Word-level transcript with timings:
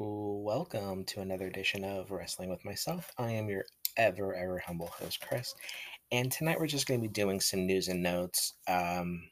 Welcome 0.00 1.02
to 1.06 1.22
another 1.22 1.48
edition 1.48 1.82
of 1.82 2.12
Wrestling 2.12 2.50
with 2.50 2.64
Myself. 2.64 3.10
I 3.18 3.32
am 3.32 3.48
your 3.48 3.64
ever, 3.96 4.32
ever 4.32 4.60
humble 4.60 4.86
host, 4.86 5.20
Chris. 5.20 5.56
And 6.12 6.30
tonight 6.30 6.60
we're 6.60 6.68
just 6.68 6.86
going 6.86 7.00
to 7.00 7.08
be 7.08 7.12
doing 7.12 7.40
some 7.40 7.66
news 7.66 7.88
and 7.88 8.00
notes. 8.00 8.54
Um, 8.68 9.28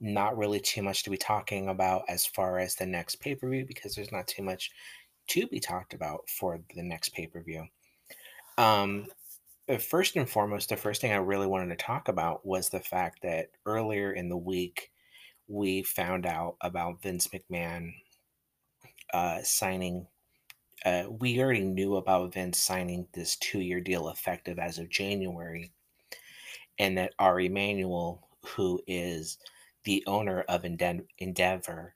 not 0.00 0.38
really 0.38 0.60
too 0.60 0.80
much 0.80 1.02
to 1.02 1.10
be 1.10 1.18
talking 1.18 1.68
about 1.68 2.04
as 2.08 2.24
far 2.24 2.58
as 2.58 2.74
the 2.74 2.86
next 2.86 3.16
pay 3.16 3.34
per 3.34 3.50
view 3.50 3.66
because 3.68 3.94
there's 3.94 4.10
not 4.10 4.26
too 4.26 4.42
much 4.42 4.70
to 5.26 5.46
be 5.46 5.60
talked 5.60 5.92
about 5.92 6.26
for 6.26 6.58
the 6.74 6.82
next 6.82 7.10
pay 7.10 7.26
per 7.26 7.42
view. 7.42 7.66
Um, 8.56 9.08
first 9.78 10.16
and 10.16 10.26
foremost, 10.26 10.70
the 10.70 10.78
first 10.78 11.02
thing 11.02 11.12
I 11.12 11.16
really 11.16 11.46
wanted 11.46 11.78
to 11.78 11.84
talk 11.84 12.08
about 12.08 12.46
was 12.46 12.70
the 12.70 12.80
fact 12.80 13.20
that 13.24 13.48
earlier 13.66 14.10
in 14.10 14.30
the 14.30 14.38
week, 14.38 14.90
we 15.48 15.82
found 15.82 16.24
out 16.24 16.56
about 16.62 17.02
Vince 17.02 17.28
McMahon 17.28 17.92
uh, 19.12 19.42
signing. 19.42 20.06
Uh, 20.84 21.04
we 21.08 21.40
already 21.40 21.64
knew 21.64 21.96
about 21.96 22.34
Vince 22.34 22.58
signing 22.58 23.08
this 23.12 23.36
two 23.36 23.60
year 23.60 23.80
deal 23.80 24.08
effective 24.08 24.58
as 24.58 24.78
of 24.78 24.90
January, 24.90 25.72
and 26.78 26.96
that 26.98 27.14
Ari 27.18 27.46
Emanuel, 27.46 28.28
who 28.44 28.80
is 28.86 29.38
the 29.84 30.04
owner 30.06 30.42
of 30.48 30.64
Ende- 30.64 31.06
Endeavor, 31.18 31.94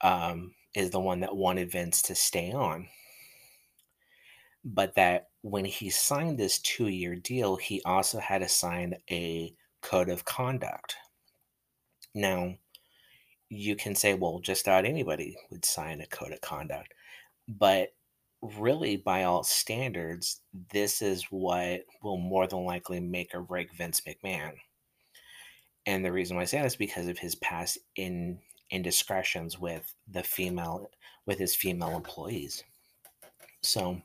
um, 0.00 0.54
is 0.74 0.90
the 0.90 1.00
one 1.00 1.20
that 1.20 1.36
wanted 1.36 1.70
Vince 1.70 2.02
to 2.02 2.14
stay 2.14 2.52
on. 2.52 2.88
But 4.64 4.94
that 4.94 5.28
when 5.42 5.64
he 5.64 5.90
signed 5.90 6.38
this 6.38 6.58
two 6.58 6.88
year 6.88 7.16
deal, 7.16 7.56
he 7.56 7.82
also 7.84 8.18
had 8.18 8.38
to 8.38 8.48
sign 8.48 8.94
a 9.10 9.54
code 9.82 10.08
of 10.08 10.24
conduct. 10.24 10.96
Now, 12.14 12.54
you 13.50 13.76
can 13.76 13.94
say, 13.94 14.14
well, 14.14 14.38
just 14.40 14.66
about 14.66 14.84
anybody 14.84 15.36
would 15.50 15.64
sign 15.64 16.00
a 16.00 16.06
code 16.06 16.32
of 16.32 16.40
conduct. 16.40 16.94
But 17.48 17.92
really, 18.40 18.96
by 18.96 19.24
all 19.24 19.42
standards, 19.42 20.40
this 20.72 21.02
is 21.02 21.24
what 21.24 21.84
will 22.02 22.16
more 22.16 22.46
than 22.46 22.64
likely 22.64 23.00
make 23.00 23.34
or 23.34 23.42
break 23.42 23.72
Vince 23.72 24.02
McMahon. 24.02 24.52
And 25.84 26.04
the 26.04 26.12
reason 26.12 26.36
why 26.36 26.42
I 26.42 26.46
say 26.46 26.58
that 26.58 26.66
is 26.66 26.76
because 26.76 27.08
of 27.08 27.18
his 27.18 27.34
past 27.34 27.78
in 27.96 28.38
indiscretions 28.70 29.58
with 29.58 29.92
the 30.08 30.22
female 30.22 30.90
with 31.26 31.38
his 31.38 31.54
female 31.54 31.96
employees. 31.96 32.62
So 33.62 34.00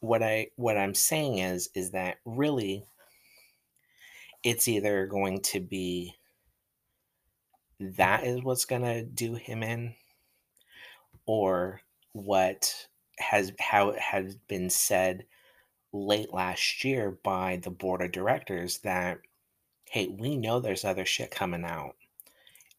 what 0.00 0.22
I 0.22 0.48
what 0.56 0.76
I'm 0.76 0.94
saying 0.94 1.38
is 1.38 1.70
is 1.74 1.92
that 1.92 2.16
really 2.24 2.84
it's 4.42 4.68
either 4.68 5.06
going 5.06 5.40
to 5.42 5.60
be 5.60 6.17
that 7.80 8.24
is 8.24 8.42
what's 8.42 8.64
going 8.64 8.82
to 8.82 9.04
do 9.04 9.34
him 9.34 9.62
in? 9.62 9.94
Or 11.26 11.80
what 12.12 12.88
has 13.18 13.52
how 13.58 13.90
it 13.90 13.98
has 13.98 14.36
been 14.48 14.70
said 14.70 15.26
late 15.92 16.32
last 16.32 16.84
year 16.84 17.18
by 17.22 17.60
the 17.62 17.70
board 17.70 18.02
of 18.02 18.12
directors 18.12 18.78
that 18.78 19.18
hey 19.90 20.06
we 20.06 20.36
know 20.36 20.60
there's 20.60 20.84
other 20.84 21.04
shit 21.04 21.30
coming 21.30 21.64
out 21.64 21.96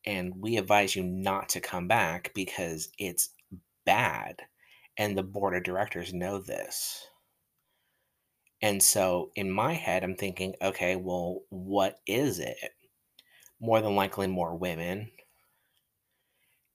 and 0.06 0.34
we 0.38 0.58
advise 0.58 0.96
you 0.96 1.04
not 1.04 1.50
to 1.50 1.60
come 1.60 1.88
back 1.88 2.32
because 2.34 2.90
it's 2.98 3.30
bad 3.86 4.42
and 4.98 5.18
the 5.18 5.24
board 5.24 5.56
of 5.56 5.64
directors 5.64 6.14
know 6.14 6.40
this. 6.40 7.08
And 8.62 8.82
so 8.82 9.32
in 9.36 9.50
my 9.52 9.74
head 9.74 10.04
i'm 10.04 10.16
thinking 10.16 10.54
okay 10.62 10.96
well 10.96 11.42
what 11.50 12.00
is 12.06 12.40
it 12.40 12.58
more 13.60 13.82
than 13.82 13.96
likely 13.96 14.28
more 14.28 14.56
women 14.56 15.12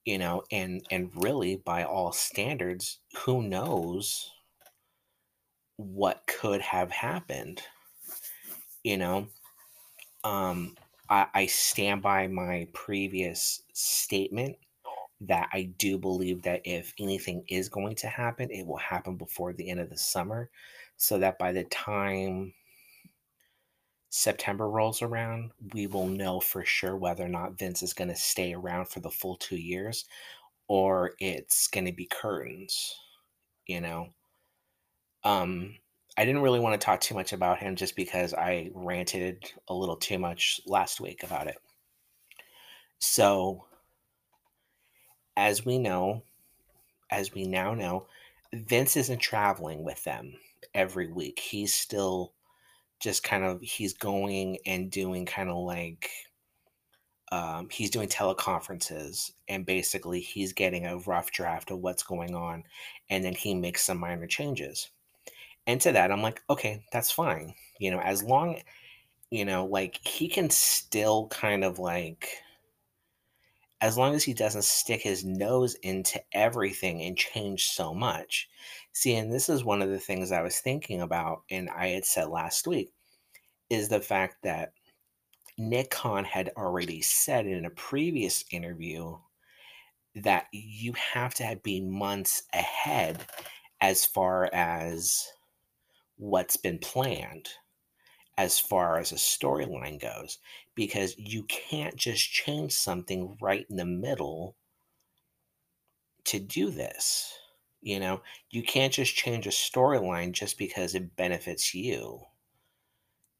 you 0.04 0.18
know 0.18 0.42
and 0.50 0.86
and 0.90 1.10
really 1.22 1.56
by 1.56 1.84
all 1.84 2.12
standards 2.12 2.98
who 3.24 3.42
knows 3.42 4.30
what 5.76 6.22
could 6.26 6.60
have 6.60 6.90
happened 6.90 7.62
you 8.84 8.96
know? 8.96 9.26
Um 10.24 10.76
I, 11.10 11.26
I 11.34 11.46
stand 11.46 12.02
by 12.02 12.28
my 12.28 12.66
previous 12.72 13.62
statement 13.74 14.56
that 15.20 15.48
I 15.52 15.64
do 15.78 15.98
believe 15.98 16.42
that 16.42 16.62
if 16.64 16.94
anything 16.98 17.44
is 17.48 17.68
going 17.68 17.94
to 17.96 18.08
happen, 18.08 18.50
it 18.50 18.66
will 18.66 18.78
happen 18.78 19.16
before 19.16 19.52
the 19.52 19.68
end 19.70 19.80
of 19.80 19.90
the 19.90 19.98
summer, 19.98 20.50
so 20.96 21.18
that 21.18 21.38
by 21.38 21.52
the 21.52 21.64
time 21.64 22.54
September 24.16 24.68
rolls 24.68 25.02
around, 25.02 25.50
we 25.72 25.88
will 25.88 26.06
know 26.06 26.38
for 26.38 26.64
sure 26.64 26.94
whether 26.94 27.24
or 27.24 27.28
not 27.28 27.58
Vince 27.58 27.82
is 27.82 27.92
going 27.92 28.06
to 28.06 28.14
stay 28.14 28.54
around 28.54 28.86
for 28.86 29.00
the 29.00 29.10
full 29.10 29.34
two 29.34 29.56
years 29.56 30.04
or 30.68 31.14
it's 31.18 31.66
going 31.66 31.84
to 31.84 31.92
be 31.92 32.06
curtains, 32.06 32.94
you 33.66 33.80
know. 33.80 34.06
Um, 35.24 35.74
I 36.16 36.24
didn't 36.24 36.42
really 36.42 36.60
want 36.60 36.80
to 36.80 36.84
talk 36.84 37.00
too 37.00 37.16
much 37.16 37.32
about 37.32 37.58
him 37.58 37.74
just 37.74 37.96
because 37.96 38.32
I 38.34 38.70
ranted 38.72 39.50
a 39.66 39.74
little 39.74 39.96
too 39.96 40.20
much 40.20 40.60
last 40.64 41.00
week 41.00 41.24
about 41.24 41.48
it. 41.48 41.58
So, 43.00 43.64
as 45.36 45.64
we 45.64 45.76
know, 45.76 46.22
as 47.10 47.34
we 47.34 47.46
now 47.48 47.74
know, 47.74 48.06
Vince 48.52 48.96
isn't 48.96 49.18
traveling 49.18 49.82
with 49.82 50.04
them 50.04 50.34
every 50.72 51.10
week. 51.10 51.40
He's 51.40 51.74
still 51.74 52.32
just 53.04 53.22
kind 53.22 53.44
of 53.44 53.60
he's 53.60 53.92
going 53.92 54.56
and 54.66 54.90
doing 54.90 55.26
kind 55.26 55.50
of 55.50 55.58
like 55.58 56.08
um, 57.30 57.68
he's 57.70 57.90
doing 57.90 58.08
teleconferences 58.08 59.32
and 59.48 59.66
basically 59.66 60.20
he's 60.20 60.54
getting 60.54 60.86
a 60.86 60.96
rough 60.98 61.30
draft 61.30 61.70
of 61.70 61.80
what's 61.80 62.02
going 62.02 62.34
on 62.34 62.64
and 63.10 63.22
then 63.22 63.34
he 63.34 63.54
makes 63.54 63.84
some 63.84 63.98
minor 63.98 64.26
changes. 64.26 64.90
And 65.66 65.80
to 65.82 65.92
that 65.92 66.10
i'm 66.10 66.22
like 66.22 66.42
okay 66.48 66.84
that's 66.92 67.10
fine. 67.10 67.54
You 67.78 67.90
know 67.90 68.00
as 68.00 68.22
long 68.22 68.60
you 69.30 69.44
know 69.44 69.66
like 69.66 70.00
he 70.06 70.26
can 70.28 70.48
still 70.48 71.28
kind 71.28 71.62
of 71.62 71.78
like 71.78 72.28
as 73.82 73.98
long 73.98 74.14
as 74.14 74.24
he 74.24 74.32
doesn't 74.32 74.64
stick 74.64 75.02
his 75.02 75.26
nose 75.26 75.74
into 75.82 76.18
everything 76.32 77.02
and 77.02 77.18
change 77.18 77.66
so 77.66 77.92
much. 77.92 78.48
See 78.92 79.14
and 79.16 79.30
this 79.30 79.50
is 79.50 79.62
one 79.62 79.82
of 79.82 79.90
the 79.90 79.98
things 79.98 80.32
i 80.32 80.40
was 80.40 80.60
thinking 80.60 81.02
about 81.02 81.42
and 81.50 81.68
i 81.70 81.88
had 81.88 82.06
said 82.06 82.28
last 82.28 82.66
week 82.66 82.93
is 83.74 83.88
the 83.88 84.00
fact 84.00 84.36
that 84.42 84.72
Nick 85.58 85.90
Khan 85.90 86.24
had 86.24 86.50
already 86.56 87.02
said 87.02 87.46
in 87.46 87.64
a 87.64 87.70
previous 87.70 88.44
interview 88.50 89.16
that 90.14 90.46
you 90.52 90.92
have 90.94 91.34
to 91.34 91.58
be 91.62 91.80
months 91.80 92.44
ahead 92.52 93.26
as 93.80 94.04
far 94.04 94.48
as 94.52 95.26
what's 96.16 96.56
been 96.56 96.78
planned 96.78 97.48
as 98.36 98.58
far 98.58 98.98
as 98.98 99.12
a 99.12 99.16
storyline 99.16 100.00
goes 100.00 100.38
because 100.74 101.16
you 101.18 101.44
can't 101.44 101.96
just 101.96 102.30
change 102.30 102.72
something 102.72 103.36
right 103.40 103.66
in 103.70 103.76
the 103.76 103.84
middle 103.84 104.56
to 106.24 106.38
do 106.38 106.70
this 106.70 107.32
you 107.84 108.00
know? 108.00 108.22
You 108.50 108.62
can't 108.62 108.92
just 108.92 109.14
change 109.14 109.46
a 109.46 109.50
storyline 109.50 110.32
just 110.32 110.58
because 110.58 110.94
it 110.94 111.14
benefits 111.16 111.74
you 111.74 112.22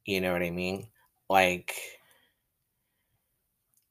you 0.05 0.21
know 0.21 0.33
what 0.33 0.43
I 0.43 0.51
mean? 0.51 0.89
Like 1.29 1.75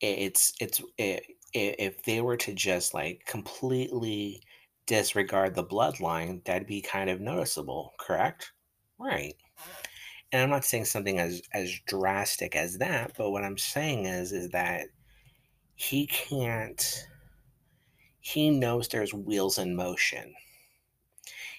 it's 0.01 0.53
it's 0.59 0.81
it, 0.97 1.25
if 1.53 2.03
they 2.03 2.21
were 2.21 2.37
to 2.37 2.53
just 2.53 2.93
like 2.93 3.23
completely 3.25 4.41
disregard 4.85 5.55
the 5.55 5.63
bloodline, 5.63 6.43
that'd 6.45 6.67
be 6.67 6.81
kind 6.81 7.09
of 7.09 7.21
noticeable, 7.21 7.93
correct? 7.99 8.51
Right. 8.99 9.35
And 10.31 10.41
I'm 10.41 10.49
not 10.49 10.65
saying 10.65 10.85
something 10.85 11.19
as 11.19 11.41
as 11.53 11.71
drastic 11.85 12.55
as 12.55 12.79
that, 12.79 13.13
but 13.17 13.31
what 13.31 13.43
I'm 13.43 13.57
saying 13.57 14.05
is 14.05 14.31
is 14.31 14.49
that 14.49 14.87
he 15.75 16.07
can't 16.07 17.07
he 18.19 18.49
knows 18.49 18.87
there's 18.87 19.13
wheels 19.13 19.57
in 19.57 19.75
motion. 19.75 20.33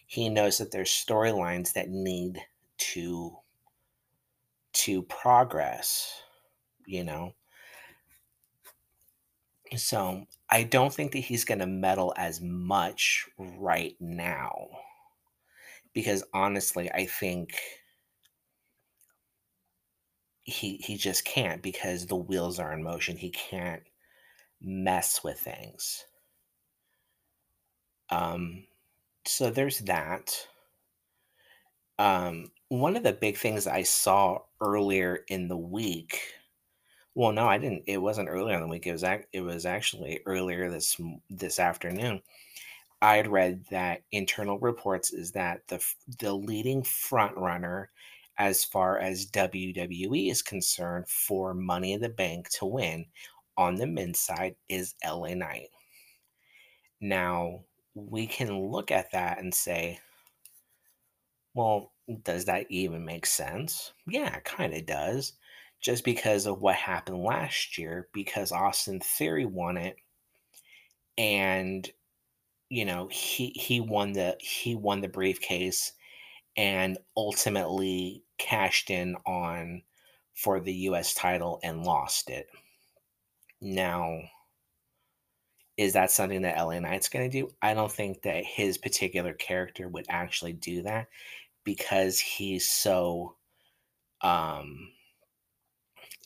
He 0.06 0.28
knows 0.28 0.58
that 0.58 0.70
there's 0.70 0.90
storylines 0.90 1.72
that 1.74 1.90
need 1.90 2.40
to 2.78 3.36
to 4.74 5.02
progress, 5.04 6.22
you 6.86 7.04
know. 7.04 7.34
So 9.76 10.26
I 10.50 10.62
don't 10.64 10.92
think 10.92 11.12
that 11.12 11.18
he's 11.20 11.44
going 11.44 11.58
to 11.58 11.66
meddle 11.66 12.14
as 12.16 12.40
much 12.40 13.28
right 13.38 13.96
now. 14.00 14.68
Because 15.94 16.24
honestly, 16.34 16.90
I 16.92 17.06
think 17.06 17.58
he 20.44 20.76
he 20.76 20.96
just 20.96 21.24
can't 21.24 21.60
because 21.62 22.06
the 22.06 22.16
wheels 22.16 22.58
are 22.58 22.72
in 22.72 22.82
motion. 22.82 23.16
He 23.16 23.30
can't 23.30 23.82
mess 24.60 25.24
with 25.24 25.40
things. 25.40 26.06
Um 28.10 28.66
so 29.26 29.50
there's 29.50 29.80
that. 29.80 30.48
Um 31.98 32.52
one 32.80 32.96
of 32.96 33.02
the 33.02 33.12
big 33.12 33.36
things 33.36 33.66
I 33.66 33.82
saw 33.82 34.40
earlier 34.60 35.24
in 35.28 35.48
the 35.48 35.56
week 35.56 36.20
well, 37.14 37.32
no, 37.32 37.46
I 37.48 37.58
didn't 37.58 37.84
it 37.86 37.98
wasn't 37.98 38.28
earlier 38.28 38.56
in 38.56 38.62
the 38.62 38.68
week, 38.68 38.86
it 38.86 38.92
was 38.92 39.04
ac 39.04 39.24
it 39.32 39.40
was 39.40 39.66
actually 39.66 40.20
earlier 40.26 40.70
this 40.70 40.96
this 41.30 41.58
afternoon. 41.60 42.22
I 43.02 43.16
had 43.16 43.28
read 43.28 43.64
that 43.70 44.02
internal 44.12 44.58
reports 44.58 45.12
is 45.12 45.32
that 45.32 45.66
the 45.68 45.84
the 46.20 46.34
leading 46.34 46.82
front 46.82 47.36
runner 47.36 47.90
as 48.38 48.64
far 48.64 48.98
as 48.98 49.30
WWE 49.30 50.30
is 50.30 50.42
concerned 50.42 51.08
for 51.08 51.54
Money 51.54 51.92
in 51.92 52.00
the 52.00 52.08
Bank 52.08 52.48
to 52.50 52.66
win 52.66 53.06
on 53.56 53.76
the 53.76 53.86
men's 53.86 54.18
side 54.20 54.56
is 54.68 54.94
LA 55.04 55.34
Knight. 55.34 55.68
Now, 57.00 57.64
we 57.94 58.26
can 58.26 58.58
look 58.70 58.90
at 58.90 59.12
that 59.12 59.38
and 59.38 59.54
say, 59.54 60.00
well, 61.54 61.93
does 62.22 62.44
that 62.46 62.66
even 62.70 63.04
make 63.04 63.26
sense? 63.26 63.92
Yeah, 64.06 64.38
kind 64.40 64.74
of 64.74 64.86
does. 64.86 65.34
Just 65.80 66.04
because 66.04 66.46
of 66.46 66.60
what 66.60 66.76
happened 66.76 67.22
last 67.22 67.78
year, 67.78 68.08
because 68.12 68.52
Austin 68.52 69.00
Theory 69.00 69.46
won 69.46 69.76
it 69.76 69.96
and 71.16 71.88
you 72.68 72.84
know 72.84 73.08
he 73.10 73.50
he 73.50 73.80
won 73.80 74.12
the 74.12 74.36
he 74.40 74.74
won 74.74 75.00
the 75.00 75.08
briefcase 75.08 75.92
and 76.56 76.98
ultimately 77.16 78.24
cashed 78.38 78.90
in 78.90 79.16
on 79.26 79.82
for 80.34 80.60
the 80.60 80.74
US 80.74 81.14
title 81.14 81.60
and 81.62 81.84
lost 81.84 82.30
it. 82.30 82.48
Now, 83.60 84.20
is 85.76 85.92
that 85.94 86.10
something 86.10 86.42
that 86.42 86.56
LA 86.56 86.78
Knight's 86.78 87.08
going 87.08 87.28
to 87.28 87.40
do? 87.40 87.50
I 87.62 87.74
don't 87.74 87.90
think 87.90 88.22
that 88.22 88.44
his 88.44 88.78
particular 88.78 89.32
character 89.32 89.88
would 89.88 90.06
actually 90.08 90.52
do 90.52 90.82
that 90.82 91.08
because 91.64 92.18
he's 92.18 92.68
so 92.70 93.36
um 94.22 94.90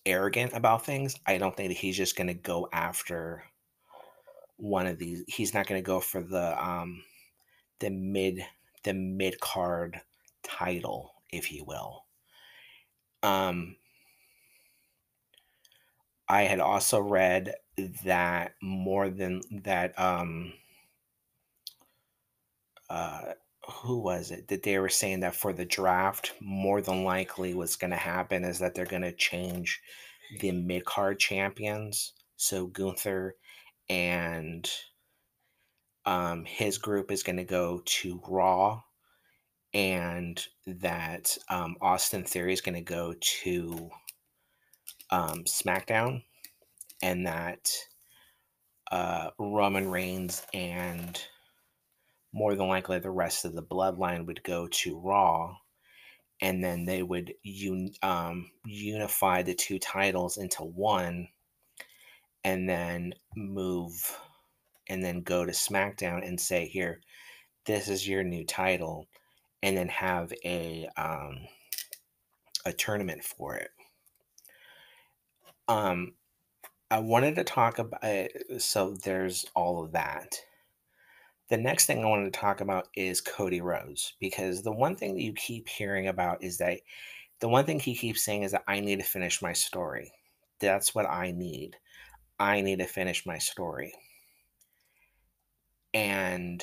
arrogant 0.06 0.52
about 0.54 0.84
things. 0.84 1.16
I 1.26 1.38
don't 1.38 1.56
think 1.56 1.70
that 1.70 1.76
he's 1.78 1.96
just 1.96 2.16
going 2.16 2.28
to 2.28 2.34
go 2.34 2.68
after 2.72 3.44
one 4.56 4.86
of 4.86 4.98
these. 4.98 5.24
He's 5.28 5.54
not 5.54 5.66
going 5.66 5.80
to 5.80 5.86
go 5.86 6.00
for 6.00 6.22
the 6.22 6.62
um 6.62 7.02
the 7.80 7.90
mid 7.90 8.44
the 8.84 8.94
mid 8.94 9.40
card 9.40 10.00
title, 10.42 11.12
if 11.30 11.52
you 11.52 11.64
will. 11.64 12.04
Um 13.22 13.76
I 16.28 16.42
had 16.42 16.60
also 16.60 17.00
read 17.00 17.54
that 18.04 18.54
more 18.62 19.08
than 19.08 19.40
that 19.62 19.98
um 19.98 20.52
uh 22.90 23.32
who 23.70 23.98
was 23.98 24.30
it 24.30 24.48
that 24.48 24.62
they 24.62 24.78
were 24.78 24.88
saying 24.88 25.20
that 25.20 25.34
for 25.34 25.52
the 25.52 25.64
draft 25.64 26.32
more 26.40 26.80
than 26.80 27.04
likely 27.04 27.54
what's 27.54 27.76
going 27.76 27.90
to 27.90 27.96
happen 27.96 28.44
is 28.44 28.58
that 28.58 28.74
they're 28.74 28.86
going 28.86 29.02
to 29.02 29.12
change 29.12 29.80
the 30.40 30.52
mid 30.52 30.84
card 30.84 31.18
champions. 31.18 32.12
So 32.36 32.66
gunther 32.66 33.36
and 33.88 34.70
um, 36.06 36.44
his 36.44 36.78
group 36.78 37.10
is 37.10 37.22
going 37.22 37.36
to 37.36 37.44
go 37.44 37.82
to 37.84 38.20
raw 38.26 38.80
and 39.74 40.42
that 40.66 41.36
um, 41.50 41.76
austin 41.82 42.24
theory 42.24 42.54
is 42.54 42.62
going 42.62 42.74
to 42.74 42.80
go 42.80 43.14
to 43.20 43.90
um, 45.10 45.44
smackdown 45.44 46.22
and 47.02 47.26
that 47.26 47.70
uh, 48.90 49.28
roman 49.38 49.90
reigns 49.90 50.42
and 50.54 51.22
more 52.32 52.54
than 52.54 52.68
likely 52.68 52.98
the 52.98 53.10
rest 53.10 53.44
of 53.44 53.54
the 53.54 53.62
bloodline 53.62 54.26
would 54.26 54.42
go 54.42 54.66
to 54.68 54.98
Raw, 54.98 55.56
and 56.40 56.62
then 56.62 56.84
they 56.84 57.02
would 57.02 57.34
un- 57.44 57.94
um, 58.02 58.50
unify 58.64 59.42
the 59.42 59.54
two 59.54 59.78
titles 59.78 60.36
into 60.36 60.62
one, 60.64 61.28
and 62.44 62.68
then 62.68 63.14
move, 63.36 64.18
and 64.88 65.02
then 65.02 65.22
go 65.22 65.44
to 65.44 65.52
SmackDown 65.52 66.26
and 66.26 66.40
say, 66.40 66.66
"Here, 66.66 67.00
this 67.66 67.88
is 67.88 68.08
your 68.08 68.22
new 68.24 68.44
title," 68.44 69.06
and 69.62 69.76
then 69.76 69.88
have 69.88 70.32
a 70.44 70.88
um, 70.96 71.48
a 72.64 72.72
tournament 72.72 73.24
for 73.24 73.56
it. 73.56 73.70
Um, 75.66 76.14
I 76.90 77.00
wanted 77.00 77.36
to 77.36 77.44
talk 77.44 77.78
about 77.78 78.02
so 78.58 78.94
there's 78.94 79.44
all 79.54 79.84
of 79.84 79.92
that 79.92 80.40
the 81.48 81.56
next 81.56 81.86
thing 81.86 82.02
I 82.02 82.06
wanted 82.06 82.32
to 82.32 82.38
talk 82.38 82.60
about 82.60 82.88
is 82.94 83.20
Cody 83.20 83.60
Rhodes 83.60 84.14
because 84.20 84.62
the 84.62 84.72
one 84.72 84.96
thing 84.96 85.14
that 85.14 85.22
you 85.22 85.32
keep 85.32 85.68
hearing 85.68 86.08
about 86.08 86.42
is 86.42 86.58
that 86.58 86.80
the 87.40 87.48
one 87.48 87.64
thing 87.64 87.80
he 87.80 87.94
keeps 87.94 88.24
saying 88.24 88.42
is 88.42 88.52
that 88.52 88.64
I 88.68 88.80
need 88.80 88.98
to 88.98 89.04
finish 89.04 89.40
my 89.40 89.52
story. 89.54 90.12
That's 90.60 90.94
what 90.94 91.06
I 91.06 91.30
need. 91.30 91.76
I 92.38 92.60
need 92.60 92.80
to 92.80 92.86
finish 92.86 93.24
my 93.24 93.38
story. 93.38 93.94
And 95.94 96.62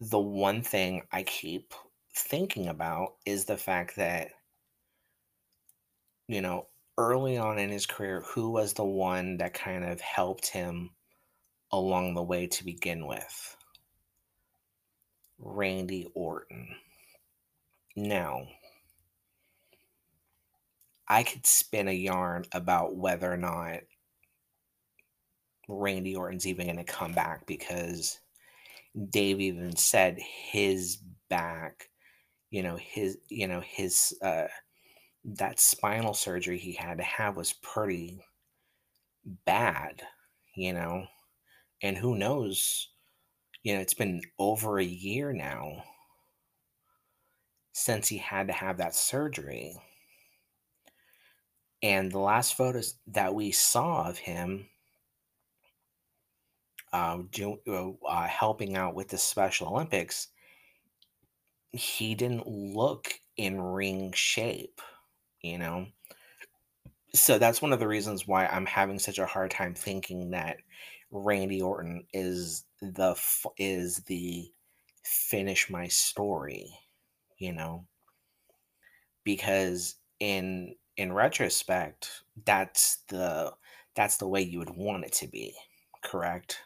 the 0.00 0.20
one 0.20 0.62
thing 0.62 1.02
I 1.10 1.24
keep 1.24 1.74
thinking 2.14 2.68
about 2.68 3.14
is 3.26 3.44
the 3.44 3.56
fact 3.56 3.96
that, 3.96 4.28
you 6.28 6.40
know, 6.40 6.68
early 6.96 7.38
on 7.38 7.58
in 7.58 7.70
his 7.70 7.86
career, 7.86 8.22
who 8.26 8.50
was 8.50 8.74
the 8.74 8.84
one 8.84 9.38
that 9.38 9.54
kind 9.54 9.84
of 9.84 10.00
helped 10.00 10.46
him 10.46 10.90
along 11.72 12.14
the 12.14 12.22
way 12.22 12.46
to 12.46 12.64
begin 12.64 13.06
with. 13.06 13.56
Randy 15.38 16.06
Orton. 16.14 16.68
Now, 17.96 18.46
I 21.08 21.22
could 21.22 21.46
spin 21.46 21.88
a 21.88 21.92
yarn 21.92 22.44
about 22.52 22.96
whether 22.96 23.30
or 23.30 23.36
not 23.36 23.80
Randy 25.68 26.14
Orton's 26.16 26.46
even 26.46 26.66
going 26.66 26.76
to 26.76 26.84
come 26.84 27.12
back 27.12 27.46
because 27.46 28.18
Dave 29.10 29.40
even 29.40 29.76
said 29.76 30.18
his 30.18 30.98
back, 31.28 31.88
you 32.50 32.62
know, 32.62 32.76
his, 32.76 33.18
you 33.28 33.48
know, 33.48 33.60
his, 33.60 34.16
uh, 34.22 34.46
that 35.24 35.60
spinal 35.60 36.14
surgery 36.14 36.58
he 36.58 36.72
had 36.72 36.98
to 36.98 37.04
have 37.04 37.36
was 37.36 37.52
pretty 37.52 38.20
bad, 39.44 40.02
you 40.54 40.72
know. 40.72 41.06
And 41.82 41.96
who 41.96 42.16
knows? 42.16 42.88
You 43.62 43.74
know, 43.74 43.80
it's 43.80 43.94
been 43.94 44.22
over 44.38 44.78
a 44.78 44.84
year 44.84 45.32
now 45.32 45.84
since 47.72 48.08
he 48.08 48.18
had 48.18 48.46
to 48.46 48.52
have 48.52 48.78
that 48.78 48.94
surgery. 48.94 49.76
And 51.82 52.12
the 52.12 52.18
last 52.18 52.54
photos 52.54 52.94
that 53.08 53.34
we 53.34 53.50
saw 53.50 54.08
of 54.08 54.18
him 54.18 54.68
uh, 56.92 57.18
do, 57.30 57.58
uh, 57.66 58.06
uh 58.06 58.28
helping 58.28 58.76
out 58.76 58.94
with 58.94 59.08
the 59.08 59.18
Special 59.18 59.68
Olympics, 59.68 60.28
he 61.72 62.14
didn't 62.14 62.46
look 62.46 63.18
in 63.36 63.60
ring 63.60 64.12
shape, 64.12 64.80
you 65.40 65.58
know? 65.58 65.86
So 67.14 67.38
that's 67.38 67.62
one 67.62 67.72
of 67.72 67.80
the 67.80 67.88
reasons 67.88 68.28
why 68.28 68.46
I'm 68.46 68.66
having 68.66 68.98
such 68.98 69.18
a 69.18 69.26
hard 69.26 69.50
time 69.50 69.74
thinking 69.74 70.30
that 70.30 70.58
Randy 71.12 71.60
Orton 71.60 72.06
is 72.12 72.64
the 72.80 73.14
is 73.58 73.98
the 73.98 74.50
finish 75.04 75.70
my 75.70 75.86
story, 75.88 76.72
you 77.38 77.52
know, 77.52 77.86
because 79.24 79.96
in 80.20 80.74
in 80.96 81.12
retrospect, 81.12 82.22
that's 82.44 82.98
the 83.08 83.52
that's 83.94 84.16
the 84.16 84.28
way 84.28 84.40
you 84.40 84.58
would 84.58 84.74
want 84.74 85.04
it 85.04 85.12
to 85.14 85.26
be, 85.26 85.54
correct? 86.02 86.58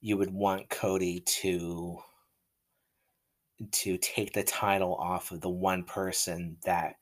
You 0.00 0.16
would 0.16 0.32
want 0.32 0.70
Cody 0.70 1.20
to 1.20 1.98
to 3.72 3.98
take 3.98 4.32
the 4.32 4.44
title 4.44 4.94
off 4.94 5.32
of 5.32 5.40
the 5.40 5.48
one 5.50 5.82
person 5.82 6.56
that 6.64 6.96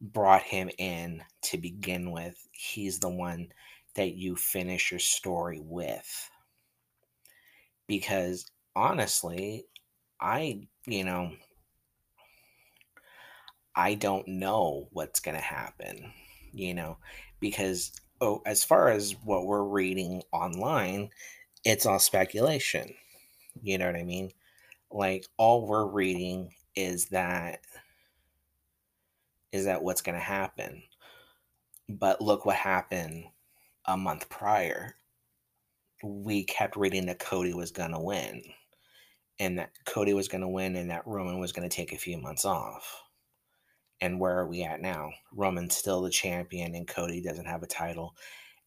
brought 0.00 0.42
him 0.42 0.70
in 0.78 1.22
to 1.42 1.58
begin 1.58 2.10
with. 2.10 2.36
He's 2.52 2.98
the 2.98 3.08
one 3.08 3.48
that 3.94 4.14
you 4.14 4.36
finish 4.36 4.90
your 4.90 5.00
story 5.00 5.60
with. 5.62 6.30
Because 7.86 8.46
honestly, 8.74 9.66
I, 10.20 10.66
you 10.86 11.04
know, 11.04 11.32
I 13.76 13.94
don't 13.94 14.26
know 14.28 14.88
what's 14.92 15.20
going 15.20 15.36
to 15.36 15.42
happen, 15.42 16.12
you 16.52 16.74
know, 16.74 16.98
because 17.40 17.92
oh, 18.20 18.42
as 18.46 18.64
far 18.64 18.88
as 18.88 19.14
what 19.24 19.46
we're 19.46 19.64
reading 19.64 20.22
online, 20.32 21.10
it's 21.64 21.86
all 21.86 21.98
speculation. 21.98 22.94
You 23.62 23.78
know 23.78 23.86
what 23.86 23.96
I 23.96 24.04
mean? 24.04 24.30
Like 24.90 25.26
all 25.36 25.66
we're 25.66 25.86
reading 25.86 26.54
is 26.76 27.06
that 27.06 27.60
is 29.52 29.66
that 29.66 29.82
what's 29.82 30.02
going 30.02 30.18
to 30.18 30.24
happen. 30.24 30.82
But 31.88 32.20
look 32.20 32.44
what 32.44 32.56
happened 32.56 33.24
a 33.86 33.96
month 33.96 34.28
prior, 34.28 34.96
we 36.02 36.44
kept 36.44 36.76
reading 36.76 37.06
that 37.06 37.18
Cody 37.18 37.54
was 37.54 37.70
going 37.70 37.92
to 37.92 38.00
win 38.00 38.42
and 39.38 39.58
that 39.58 39.70
Cody 39.86 40.14
was 40.14 40.28
going 40.28 40.42
to 40.42 40.48
win 40.48 40.76
and 40.76 40.90
that 40.90 41.06
Roman 41.06 41.38
was 41.38 41.52
going 41.52 41.68
to 41.68 41.74
take 41.74 41.92
a 41.92 41.98
few 41.98 42.18
months 42.18 42.44
off. 42.44 43.02
And 44.00 44.20
where 44.20 44.38
are 44.38 44.46
we 44.46 44.62
at 44.62 44.80
now? 44.80 45.10
Roman's 45.32 45.76
still 45.76 46.02
the 46.02 46.10
champion 46.10 46.74
and 46.74 46.86
Cody 46.86 47.22
doesn't 47.22 47.46
have 47.46 47.62
a 47.62 47.66
title. 47.66 48.14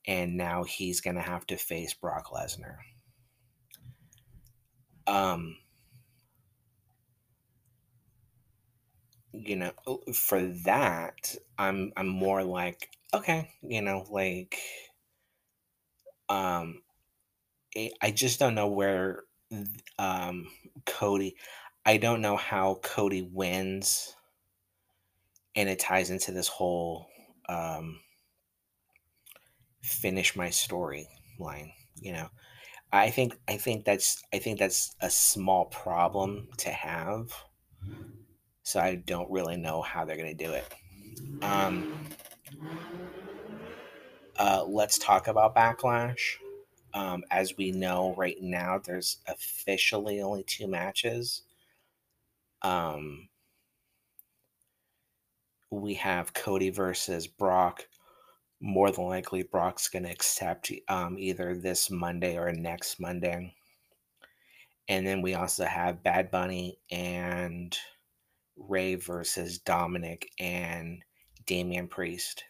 And 0.06 0.38
now 0.38 0.64
he's 0.64 1.02
going 1.02 1.16
to 1.16 1.22
have 1.22 1.46
to 1.48 1.58
face 1.58 1.94
Brock 1.94 2.28
Lesnar. 2.34 2.78
Um, 5.06 5.58
you 9.32 9.56
know, 9.56 9.72
for 10.14 10.42
that, 10.66 11.36
I'm 11.58 11.92
I'm 11.96 12.08
more 12.08 12.44
like, 12.44 12.90
okay, 13.14 13.52
you 13.62 13.82
know, 13.82 14.06
like, 14.10 14.58
um, 16.30 16.82
eh, 17.76 17.90
I 18.02 18.12
just 18.12 18.40
don't 18.40 18.56
know 18.56 18.68
where, 18.68 19.24
um, 20.00 20.48
Cody. 20.86 21.36
I 21.86 21.98
don't 21.98 22.22
know 22.22 22.38
how 22.38 22.80
Cody 22.84 23.22
wins, 23.22 24.16
and 25.56 25.70
it 25.70 25.80
ties 25.80 26.10
into 26.10 26.32
this 26.32 26.48
whole 26.48 27.08
um, 27.50 28.00
finish 29.82 30.36
my 30.36 30.50
story 30.50 31.08
line. 31.40 31.72
You 32.00 32.14
know, 32.14 32.30
I 32.92 33.10
think 33.10 33.38
I 33.48 33.58
think 33.58 33.86
that's 33.86 34.24
I 34.34 34.40
think 34.40 34.60
that's 34.60 34.96
a 35.02 35.10
small 35.10 35.66
problem 35.66 36.48
to 36.60 36.70
have. 36.70 37.32
So 38.64 38.80
I 38.80 38.96
don't 38.96 39.32
really 39.32 39.58
know 39.58 39.82
how 39.82 40.06
they're 40.06 40.18
gonna 40.18 40.34
do 40.34 40.52
it. 40.52 40.74
Um, 41.42 41.88
uh, 44.38 44.64
let's 44.68 44.98
talk 44.98 45.28
about 45.28 45.56
backlash. 45.56 46.36
Um, 46.94 47.24
as 47.32 47.58
we 47.58 47.72
know 47.72 48.14
right 48.18 48.42
now, 48.42 48.80
there's 48.84 49.18
officially 49.28 50.22
only 50.22 50.44
two 50.44 50.68
matches. 50.68 51.44
Um, 52.62 53.30
we 55.70 55.96
have 55.96 56.34
Cody 56.34 56.70
versus 56.70 57.28
Brock. 57.28 57.88
More 58.60 58.92
than 58.92 59.06
likely, 59.06 59.44
Brock's 59.44 59.90
going 59.90 60.06
to 60.06 60.12
accept 60.12 60.72
um, 60.88 61.18
either 61.20 61.56
this 61.56 61.92
Monday 61.92 62.38
or 62.38 62.52
next 62.52 63.00
Monday. 63.00 63.54
And 64.88 65.06
then 65.06 65.22
we 65.22 65.36
also 65.36 65.66
have 65.66 66.04
Bad 66.04 66.32
Bunny 66.32 66.80
and 66.90 67.78
Rey 68.56 68.96
versus 68.96 69.60
Dominik 69.60 70.24
and 70.40 71.04
Damian 71.46 71.88
Priest. 71.88 72.46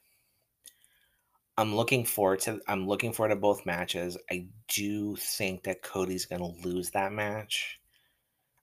I'm 1.57 1.75
looking 1.75 2.05
forward 2.05 2.39
to 2.41 2.59
I'm 2.67 2.87
looking 2.87 3.11
forward 3.13 3.29
to 3.33 3.35
both 3.35 3.65
matches. 3.65 4.17
I 4.31 4.47
do 4.67 5.15
think 5.15 5.63
that 5.63 5.81
Cody's 5.81 6.25
going 6.25 6.41
to 6.41 6.67
lose 6.67 6.91
that 6.91 7.11
match. 7.11 7.79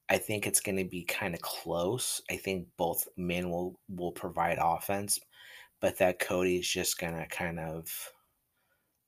I 0.09 0.17
think 0.17 0.47
it's 0.47 0.61
going 0.61 0.77
to 0.77 0.85
be 0.85 1.03
kind 1.03 1.33
of 1.33 1.41
close. 1.41 2.21
I 2.31 2.37
think 2.37 2.67
both 2.77 3.07
men 3.17 3.49
will 3.49 3.79
will 3.89 4.11
provide 4.11 4.59
offense, 4.61 5.19
but 5.81 5.97
that 5.97 6.19
Cody's 6.19 6.67
just 6.67 6.97
going 6.99 7.15
to 7.15 7.27
kind 7.27 7.59
of 7.59 7.89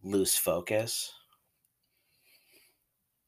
lose 0.04 0.36
focus. 0.38 1.14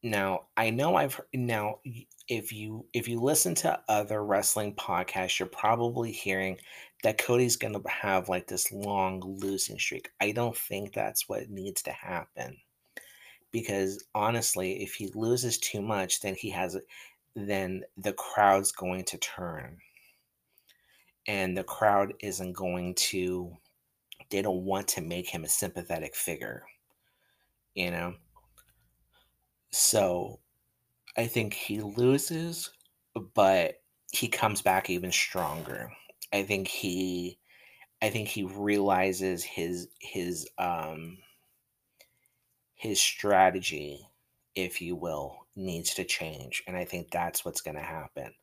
Now, 0.02 0.46
I 0.56 0.70
know 0.70 0.96
I've 0.96 1.20
now 1.34 1.80
if 2.28 2.52
you 2.52 2.86
if 2.94 3.06
you 3.08 3.20
listen 3.20 3.54
to 3.56 3.80
other 3.88 4.24
wrestling 4.24 4.74
podcasts, 4.74 5.38
you're 5.38 5.48
probably 5.48 6.10
hearing 6.12 6.56
that 7.02 7.18
Cody's 7.18 7.56
going 7.56 7.74
to 7.74 7.88
have 7.88 8.28
like 8.28 8.46
this 8.46 8.72
long 8.72 9.20
losing 9.40 9.78
streak. 9.78 10.10
I 10.20 10.32
don't 10.32 10.56
think 10.56 10.92
that's 10.92 11.28
what 11.28 11.50
needs 11.50 11.82
to 11.82 11.92
happen 11.92 12.56
because 13.52 14.04
honestly, 14.14 14.82
if 14.82 14.94
he 14.94 15.10
loses 15.14 15.58
too 15.58 15.82
much, 15.82 16.20
then 16.20 16.34
he 16.34 16.50
has 16.50 16.78
then 17.36 17.82
the 17.96 18.12
crowd's 18.14 18.72
going 18.72 19.04
to 19.04 19.18
turn 19.18 19.78
and 21.26 21.56
the 21.56 21.64
crowd 21.64 22.14
isn't 22.20 22.52
going 22.54 22.94
to 22.94 23.56
they 24.30 24.42
don't 24.42 24.64
want 24.64 24.88
to 24.88 25.00
make 25.00 25.28
him 25.28 25.44
a 25.44 25.48
sympathetic 25.48 26.14
figure, 26.14 26.64
you 27.74 27.90
know? 27.90 28.14
So 29.72 30.40
I 31.16 31.26
think 31.26 31.54
he 31.54 31.80
loses, 31.80 32.70
but 33.34 33.82
he 34.12 34.28
comes 34.28 34.62
back 34.62 34.90
even 34.90 35.12
stronger. 35.12 35.92
I 36.32 36.44
think 36.44 36.68
he 36.68 37.38
I 38.02 38.10
think 38.10 38.28
he 38.28 38.44
realizes 38.44 39.44
his 39.44 39.88
his 40.00 40.48
um 40.58 41.18
his 42.74 43.00
strategy, 43.00 44.08
if 44.56 44.80
you 44.80 44.96
will, 44.96 45.46
needs 45.54 45.94
to 45.94 46.04
change. 46.04 46.62
And 46.66 46.76
I 46.76 46.84
think 46.84 47.10
that's 47.10 47.44
what's 47.44 47.60
going 47.60 47.76
to 47.76 47.82
happen. 47.82 48.34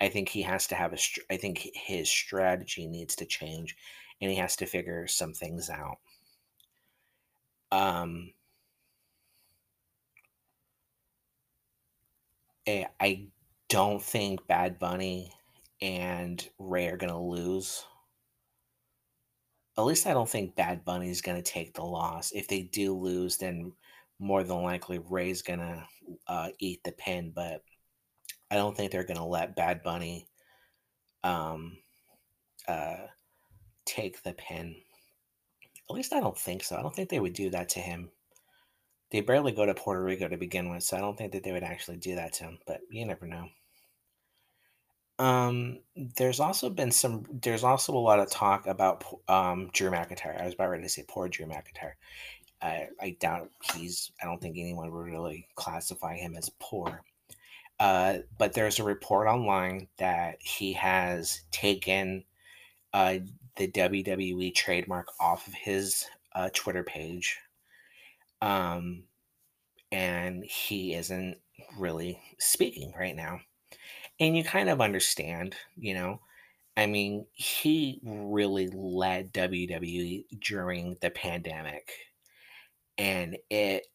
I 0.00 0.08
think 0.10 0.28
he 0.30 0.42
has 0.42 0.66
to 0.68 0.74
have 0.76 0.92
a. 0.94 0.98
I 1.30 1.36
think 1.38 1.68
his 1.74 2.08
strategy 2.10 2.86
needs 2.86 3.16
to 3.16 3.26
change 3.26 3.76
and 4.20 4.30
he 4.30 4.36
has 4.38 4.56
to 4.56 4.66
figure 4.66 5.06
some 5.06 5.32
things 5.34 5.70
out. 5.70 5.98
Um 7.70 8.32
I 12.66 13.28
don't 13.68 14.02
think 14.02 14.46
Bad 14.46 14.78
Bunny 14.78 15.32
and 15.80 16.46
Rey 16.58 16.88
are 16.88 16.96
going 16.96 17.12
to 17.12 17.18
lose. 17.18 17.84
At 19.78 19.84
least 19.84 20.06
I 20.06 20.14
don't 20.14 20.28
think 20.28 20.56
Bad 20.56 20.84
Bunny 20.84 21.10
is 21.10 21.20
going 21.20 21.36
to 21.36 21.50
take 21.50 21.74
the 21.74 21.84
loss. 21.84 22.32
If 22.32 22.48
they 22.48 22.62
do 22.62 22.96
lose, 22.96 23.36
then 23.36 23.72
more 24.18 24.42
than 24.42 24.62
likely 24.62 24.98
Rey's 24.98 25.42
going 25.42 25.58
to 25.58 25.84
uh, 26.26 26.48
eat 26.58 26.82
the 26.82 26.92
pin, 26.92 27.32
but 27.34 27.62
I 28.50 28.56
don't 28.56 28.76
think 28.76 28.90
they're 28.90 29.04
going 29.04 29.18
to 29.18 29.24
let 29.24 29.56
Bad 29.56 29.82
Bunny 29.82 30.26
um, 31.22 31.76
uh, 32.66 32.96
take 33.84 34.22
the 34.22 34.32
pin. 34.32 34.76
At 35.88 35.94
least 35.94 36.12
I 36.12 36.20
don't 36.20 36.38
think 36.38 36.64
so. 36.64 36.76
I 36.76 36.82
don't 36.82 36.94
think 36.94 37.10
they 37.10 37.20
would 37.20 37.34
do 37.34 37.50
that 37.50 37.68
to 37.70 37.80
him. 37.80 38.10
They 39.10 39.20
barely 39.20 39.52
go 39.52 39.66
to 39.66 39.74
Puerto 39.74 40.02
Rico 40.02 40.28
to 40.28 40.36
begin 40.36 40.70
with, 40.70 40.82
so 40.82 40.96
I 40.96 41.00
don't 41.00 41.16
think 41.16 41.32
that 41.32 41.44
they 41.44 41.52
would 41.52 41.62
actually 41.62 41.98
do 41.98 42.16
that 42.16 42.32
to 42.34 42.44
him, 42.44 42.58
but 42.66 42.80
you 42.90 43.06
never 43.06 43.26
know. 43.26 43.48
Um, 45.18 45.78
there's 45.96 46.40
also 46.40 46.68
been 46.68 46.90
some 46.90 47.24
there's 47.42 47.64
also 47.64 47.94
a 47.94 47.98
lot 47.98 48.20
of 48.20 48.30
talk 48.30 48.66
about 48.66 49.04
um 49.28 49.70
Drew 49.72 49.90
McIntyre. 49.90 50.40
I 50.40 50.44
was 50.44 50.54
about 50.54 50.70
ready 50.70 50.82
to 50.82 50.88
say 50.88 51.04
poor 51.08 51.28
Drew 51.28 51.46
McIntyre. 51.46 51.92
I, 52.60 52.88
I 53.00 53.16
doubt 53.20 53.50
he's 53.74 54.10
I 54.22 54.26
don't 54.26 54.40
think 54.40 54.56
anyone 54.58 54.90
would 54.92 55.04
really 55.12 55.48
classify 55.54 56.16
him 56.16 56.36
as 56.36 56.50
poor. 56.60 57.02
Uh, 57.78 58.18
but 58.38 58.54
there's 58.54 58.78
a 58.78 58.84
report 58.84 59.28
online 59.28 59.88
that 59.98 60.40
he 60.40 60.72
has 60.72 61.42
taken 61.50 62.24
uh, 62.94 63.18
the 63.56 63.68
WWE 63.68 64.54
trademark 64.54 65.08
off 65.20 65.46
of 65.46 65.54
his 65.54 66.06
uh, 66.34 66.48
Twitter 66.54 66.82
page. 66.82 67.38
Um, 68.46 69.04
and 69.92 70.44
he 70.44 70.94
isn't 70.94 71.38
really 71.78 72.20
speaking 72.38 72.94
right 72.98 73.16
now. 73.16 73.40
And 74.20 74.36
you 74.36 74.44
kind 74.44 74.68
of 74.68 74.80
understand, 74.80 75.56
you 75.76 75.94
know. 75.94 76.20
I 76.76 76.86
mean, 76.86 77.26
he 77.32 78.00
really 78.04 78.68
led 78.68 79.32
WWE 79.32 80.26
during 80.40 80.96
the 81.00 81.10
pandemic. 81.10 81.92
And 82.98 83.38
it 83.50 83.86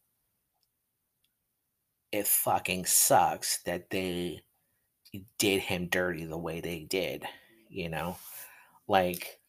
it 2.12 2.26
fucking 2.26 2.84
sucks 2.84 3.62
that 3.62 3.90
they 3.90 4.42
did 5.38 5.60
him 5.62 5.88
dirty 5.88 6.24
the 6.24 6.38
way 6.38 6.60
they 6.60 6.80
did, 6.84 7.24
you 7.68 7.88
know? 7.88 8.16
Like 8.88 9.40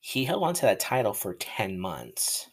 he 0.00 0.24
held 0.24 0.42
on 0.42 0.54
to 0.54 0.62
that 0.62 0.80
title 0.80 1.12
for 1.14 1.34
10 1.34 1.78
months. 1.78 2.50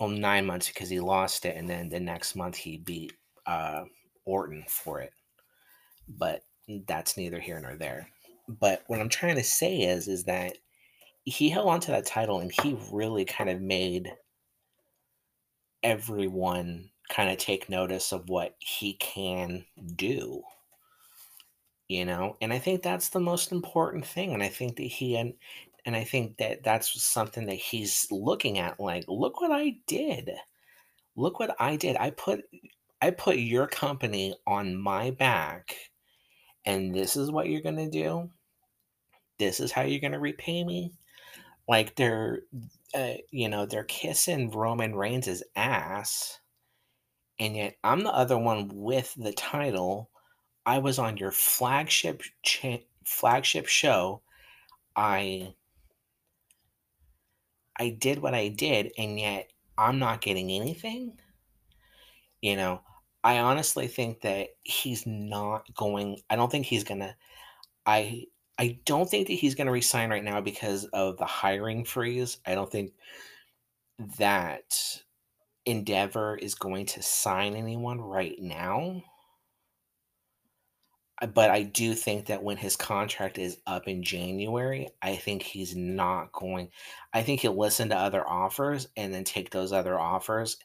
Well, 0.00 0.08
nine 0.08 0.46
months 0.46 0.68
because 0.68 0.88
he 0.88 0.98
lost 0.98 1.44
it, 1.44 1.56
and 1.56 1.68
then 1.68 1.90
the 1.90 2.00
next 2.00 2.34
month 2.34 2.56
he 2.56 2.78
beat 2.78 3.12
uh, 3.46 3.84
Orton 4.24 4.64
for 4.66 5.00
it. 5.00 5.12
But 6.08 6.42
that's 6.88 7.18
neither 7.18 7.38
here 7.38 7.60
nor 7.60 7.76
there. 7.76 8.08
But 8.48 8.82
what 8.86 8.98
I'm 8.98 9.10
trying 9.10 9.36
to 9.36 9.44
say 9.44 9.80
is, 9.80 10.08
is 10.08 10.24
that 10.24 10.56
he 11.24 11.50
held 11.50 11.68
on 11.68 11.80
to 11.80 11.90
that 11.90 12.06
title, 12.06 12.40
and 12.40 12.50
he 12.62 12.78
really 12.90 13.26
kind 13.26 13.50
of 13.50 13.60
made 13.60 14.10
everyone 15.82 16.90
kind 17.10 17.30
of 17.30 17.36
take 17.38 17.68
notice 17.68 18.12
of 18.12 18.28
what 18.30 18.56
he 18.58 18.94
can 18.94 19.66
do. 19.96 20.42
You 21.88 22.04
know, 22.06 22.36
and 22.40 22.52
I 22.52 22.58
think 22.58 22.82
that's 22.82 23.08
the 23.08 23.20
most 23.20 23.52
important 23.52 24.06
thing. 24.06 24.32
And 24.32 24.42
I 24.42 24.48
think 24.48 24.76
that 24.76 24.84
he 24.84 25.16
and 25.16 25.34
and 25.86 25.96
I 25.96 26.04
think 26.04 26.36
that 26.38 26.62
that's 26.62 27.02
something 27.02 27.46
that 27.46 27.54
he's 27.54 28.06
looking 28.10 28.58
at. 28.58 28.80
Like, 28.80 29.04
look 29.08 29.40
what 29.40 29.52
I 29.52 29.76
did. 29.86 30.30
Look 31.16 31.40
what 31.40 31.54
I 31.58 31.76
did. 31.76 31.96
I 31.96 32.10
put 32.10 32.44
I 33.02 33.10
put 33.10 33.38
your 33.38 33.66
company 33.66 34.34
on 34.46 34.76
my 34.76 35.10
back, 35.10 35.74
and 36.64 36.94
this 36.94 37.16
is 37.16 37.30
what 37.30 37.48
you're 37.48 37.62
gonna 37.62 37.90
do. 37.90 38.30
This 39.38 39.60
is 39.60 39.72
how 39.72 39.82
you're 39.82 40.00
gonna 40.00 40.20
repay 40.20 40.64
me. 40.64 40.92
Like 41.68 41.94
they're, 41.96 42.42
uh, 42.94 43.14
you 43.30 43.48
know, 43.48 43.66
they're 43.66 43.84
kissing 43.84 44.50
Roman 44.50 44.94
Reigns' 44.94 45.42
ass, 45.56 46.40
and 47.38 47.56
yet 47.56 47.76
I'm 47.84 48.02
the 48.02 48.12
other 48.12 48.38
one 48.38 48.70
with 48.72 49.14
the 49.16 49.32
title. 49.32 50.10
I 50.66 50.78
was 50.78 50.98
on 50.98 51.16
your 51.16 51.32
flagship 51.32 52.22
cha- 52.42 52.84
flagship 53.04 53.66
show. 53.66 54.22
I 54.96 55.54
I 57.80 57.88
did 57.88 58.18
what 58.20 58.34
I 58.34 58.48
did, 58.48 58.92
and 58.98 59.18
yet 59.18 59.50
I'm 59.78 59.98
not 59.98 60.20
getting 60.20 60.50
anything. 60.50 61.18
You 62.42 62.56
know, 62.56 62.82
I 63.24 63.38
honestly 63.38 63.88
think 63.88 64.20
that 64.20 64.48
he's 64.62 65.06
not 65.06 65.74
going 65.74 66.20
I 66.28 66.36
don't 66.36 66.52
think 66.52 66.66
he's 66.66 66.84
gonna 66.84 67.16
I 67.86 68.26
I 68.58 68.78
don't 68.84 69.08
think 69.08 69.28
that 69.28 69.34
he's 69.34 69.54
gonna 69.54 69.72
resign 69.72 70.10
right 70.10 70.22
now 70.22 70.42
because 70.42 70.84
of 70.92 71.16
the 71.16 71.24
hiring 71.24 71.86
freeze. 71.86 72.38
I 72.46 72.54
don't 72.54 72.70
think 72.70 72.92
that 74.18 75.02
Endeavor 75.64 76.36
is 76.36 76.54
going 76.54 76.86
to 76.86 77.02
sign 77.02 77.54
anyone 77.54 78.00
right 78.00 78.36
now. 78.38 79.02
But 81.34 81.50
I 81.50 81.64
do 81.64 81.94
think 81.94 82.26
that 82.26 82.42
when 82.42 82.56
his 82.56 82.76
contract 82.76 83.36
is 83.38 83.58
up 83.66 83.88
in 83.88 84.02
January, 84.02 84.88
I 85.02 85.16
think 85.16 85.42
he's 85.42 85.76
not 85.76 86.32
going 86.32 86.70
I 87.12 87.22
think 87.22 87.40
he'll 87.40 87.58
listen 87.58 87.90
to 87.90 87.96
other 87.96 88.26
offers 88.26 88.88
and 88.96 89.12
then 89.12 89.24
take 89.24 89.50
those 89.50 89.72
other 89.72 89.98
offers, 89.98 90.56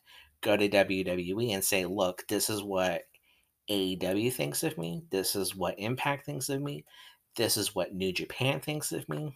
go 0.41 0.55
to 0.55 0.69
WWE 0.69 1.53
and 1.53 1.63
say, 1.63 1.85
"Look, 1.85 2.25
this 2.27 2.49
is 2.49 2.63
what 2.63 3.03
AEW 3.69 4.31
thinks 4.31 4.63
of 4.63 4.77
me. 4.77 5.03
This 5.09 5.35
is 5.35 5.55
what 5.55 5.79
Impact 5.79 6.25
thinks 6.25 6.49
of 6.49 6.61
me. 6.61 6.85
This 7.35 7.57
is 7.57 7.75
what 7.75 7.93
New 7.93 8.13
Japan 8.13 8.61
thinks 8.61 8.91
of 8.91 9.09
me. 9.09 9.35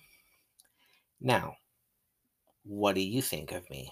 Now, 1.20 1.58
what 2.64 2.96
do 2.96 3.02
you 3.02 3.22
think 3.22 3.52
of 3.52 3.70
me?" 3.70 3.92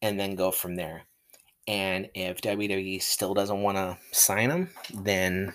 And 0.00 0.18
then 0.18 0.34
go 0.34 0.50
from 0.50 0.74
there. 0.76 1.06
And 1.68 2.10
if 2.14 2.40
WWE 2.40 3.00
still 3.00 3.34
doesn't 3.34 3.62
want 3.62 3.76
to 3.76 3.98
sign 4.10 4.50
him, 4.50 4.70
then 4.92 5.54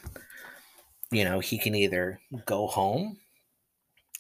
you 1.11 1.23
know, 1.23 1.39
he 1.39 1.57
can 1.57 1.75
either 1.75 2.19
go 2.45 2.67
home 2.67 3.17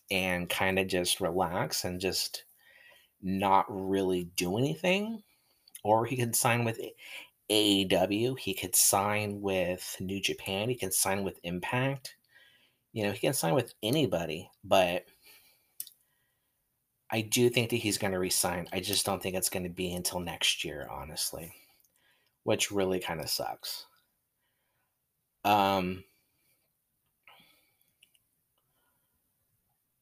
and 0.09 0.49
kind 0.49 0.79
of 0.79 0.87
just 0.87 1.19
relax 1.19 1.83
and 1.83 1.99
just 1.99 2.45
not 3.21 3.65
really 3.69 4.25
do 4.35 4.57
anything, 4.57 5.21
or 5.83 6.05
he 6.05 6.15
could 6.15 6.35
sign 6.35 6.63
with 6.63 6.79
AEW, 7.51 8.37
he 8.39 8.53
could 8.53 8.75
sign 8.75 9.41
with 9.41 9.95
New 9.99 10.21
Japan, 10.21 10.69
he 10.69 10.75
can 10.75 10.91
sign 10.91 11.23
with 11.23 11.39
Impact. 11.43 12.15
You 12.93 13.03
know, 13.03 13.11
he 13.11 13.19
can 13.19 13.33
sign 13.33 13.53
with 13.53 13.73
anybody, 13.83 14.49
but 14.63 15.05
I 17.09 17.21
do 17.21 17.49
think 17.49 17.69
that 17.69 17.77
he's 17.77 17.97
going 17.97 18.13
to 18.13 18.19
resign. 18.19 18.67
I 18.73 18.79
just 18.79 19.05
don't 19.05 19.21
think 19.21 19.35
it's 19.35 19.49
going 19.49 19.63
to 19.63 19.69
be 19.69 19.93
until 19.93 20.19
next 20.19 20.65
year, 20.65 20.87
honestly, 20.91 21.53
which 22.43 22.71
really 22.71 22.99
kind 22.99 23.21
of 23.21 23.29
sucks. 23.29 23.85
Um, 25.45 26.03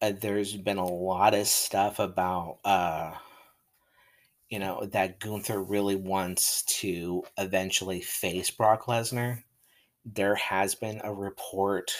uh, 0.01 0.13
there's 0.19 0.55
been 0.55 0.77
a 0.77 0.85
lot 0.85 1.33
of 1.33 1.47
stuff 1.47 1.99
about 1.99 2.59
uh 2.65 3.13
you 4.49 4.59
know 4.59 4.85
that 4.91 5.19
Gunther 5.19 5.61
really 5.61 5.95
wants 5.95 6.63
to 6.79 7.23
eventually 7.37 8.01
face 8.01 8.51
Brock 8.51 8.85
Lesnar. 8.85 9.43
There 10.05 10.35
has 10.35 10.75
been 10.75 11.01
a 11.03 11.13
report 11.13 11.91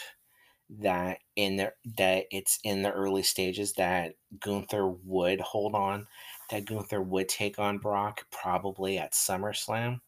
that 0.70 1.20
in 1.36 1.58
the 1.58 1.74
that 1.98 2.26
it's 2.32 2.60
in 2.64 2.82
the 2.82 2.92
early 2.92 3.24
stages 3.24 3.74
that 3.74 4.16
Gunther 4.40 4.88
would 4.88 5.42
hold 5.42 5.76
on, 5.76 6.08
that 6.52 6.66
Gunther 6.66 7.02
would 7.02 7.30
take 7.30 7.60
on 7.60 7.80
Brock 7.80 8.26
probably 8.32 8.98
at 8.98 9.14
SummerSlam. 9.14 10.02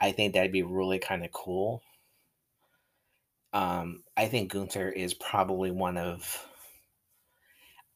I 0.00 0.12
think 0.12 0.34
that'd 0.34 0.52
be 0.52 0.62
really 0.62 0.98
kind 0.98 1.24
of 1.24 1.32
cool. 1.32 1.82
Um, 3.52 4.04
I 4.16 4.26
think 4.26 4.52
Gunther 4.52 4.90
is 4.90 5.12
probably 5.14 5.70
one 5.70 5.96
of 5.96 6.46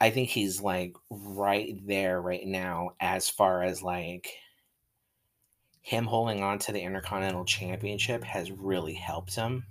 I 0.05 0.11
think 0.11 0.29
he's 0.29 0.61
like 0.61 0.95
right 1.09 1.81
there 1.87 2.21
right 2.21 2.47
now 2.47 2.91
as 3.01 3.31
far 3.31 3.63
as 3.63 3.83
like 3.83 4.29
him 5.81 6.05
holding 6.05 6.43
on 6.43 6.59
to 6.59 6.73
the 6.73 6.83
Intercontinental 6.83 7.47
Championship 7.47 8.23
has 8.23 8.53
really 8.53 8.93
helped 8.93 9.35
him. 9.35 9.65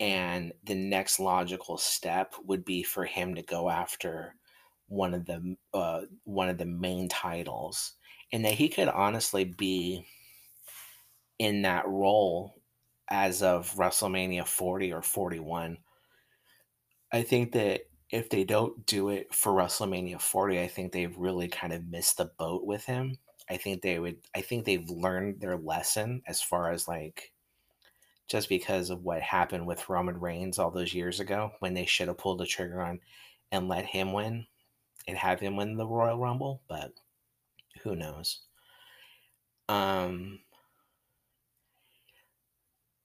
And 0.00 0.52
the 0.64 0.74
next 0.74 1.20
logical 1.20 1.78
step 1.78 2.34
would 2.44 2.64
be 2.64 2.82
for 2.82 3.04
him 3.04 3.36
to 3.36 3.42
go 3.42 3.70
after 3.70 4.34
one 4.88 5.14
of 5.14 5.26
the 5.26 5.56
uh, 5.72 6.00
one 6.24 6.48
of 6.48 6.58
the 6.58 6.66
main 6.66 7.08
titles, 7.08 7.92
and 8.32 8.44
that 8.44 8.54
he 8.54 8.68
could 8.68 8.88
honestly 8.88 9.44
be 9.44 10.04
in 11.38 11.62
that 11.62 11.86
role 11.86 12.60
as 13.08 13.44
of 13.44 13.72
WrestleMania 13.76 14.44
40 14.44 14.92
or 14.92 15.02
41. 15.02 15.78
I 17.12 17.22
think 17.22 17.52
that 17.52 17.82
if 18.12 18.30
they 18.30 18.44
don't 18.44 18.86
do 18.86 19.08
it 19.10 19.34
for 19.34 19.52
WrestleMania 19.52 20.20
40, 20.20 20.60
I 20.60 20.68
think 20.68 20.92
they've 20.92 21.16
really 21.16 21.48
kind 21.48 21.72
of 21.72 21.86
missed 21.88 22.18
the 22.18 22.26
boat 22.26 22.64
with 22.66 22.84
him. 22.86 23.18
I 23.50 23.56
think 23.58 23.82
they 23.82 23.98
would 23.98 24.18
I 24.34 24.42
think 24.42 24.64
they've 24.66 24.88
learned 24.90 25.40
their 25.40 25.56
lesson 25.58 26.22
as 26.28 26.42
far 26.42 26.70
as 26.72 26.88
like 26.88 27.32
just 28.28 28.48
because 28.48 28.90
of 28.90 29.04
what 29.04 29.22
happened 29.22 29.66
with 29.66 29.88
Roman 29.88 30.18
Reigns 30.20 30.58
all 30.58 30.70
those 30.70 30.94
years 30.94 31.20
ago 31.20 31.52
when 31.60 31.74
they 31.74 31.86
should 31.86 32.08
have 32.08 32.18
pulled 32.18 32.38
the 32.38 32.46
trigger 32.46 32.80
on 32.82 33.00
and 33.52 33.68
let 33.68 33.86
him 33.86 34.12
win 34.12 34.46
and 35.08 35.18
have 35.18 35.40
him 35.40 35.56
win 35.56 35.76
the 35.76 35.86
Royal 35.86 36.18
Rumble, 36.18 36.62
but 36.68 36.92
who 37.82 37.96
knows. 37.96 38.42
Um 39.68 40.40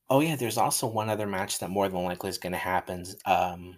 Oh 0.10 0.20
yeah, 0.22 0.36
there's 0.36 0.58
also 0.58 0.86
one 0.88 1.10
other 1.10 1.26
match 1.28 1.60
that 1.60 1.70
more 1.70 1.88
than 1.90 2.04
likely 2.04 2.30
is 2.30 2.38
going 2.38 2.52
to 2.54 2.58
happen. 2.58 3.06
Um 3.26 3.78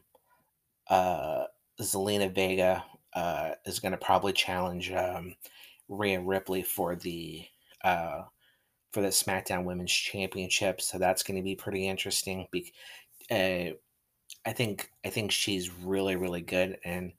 uh, 0.90 1.46
Zelina 1.82 2.34
Vega 2.34 2.84
uh, 3.14 3.52
is 3.66 3.80
going 3.80 3.92
to 3.92 3.98
probably 3.98 4.34
challenge 4.34 4.92
um, 4.92 5.36
Rhea 5.88 6.20
Ripley 6.22 6.64
for 6.64 6.96
the 6.96 7.46
uh, 7.84 8.24
for 8.92 9.02
the 9.02 9.10
SmackDown 9.10 9.66
Women's 9.66 9.92
Championship. 9.92 10.82
So 10.82 10.98
that's 10.98 11.24
going 11.24 11.38
to 11.38 11.44
be 11.44 11.56
pretty 11.56 11.88
interesting. 11.88 12.48
Be- 12.52 12.74
uh, 13.32 13.76
I 14.46 14.54
think 14.54 14.92
I 15.06 15.10
think 15.10 15.32
she's 15.32 15.72
really 15.72 16.16
really 16.16 16.42
good, 16.42 16.80
and 16.84 17.14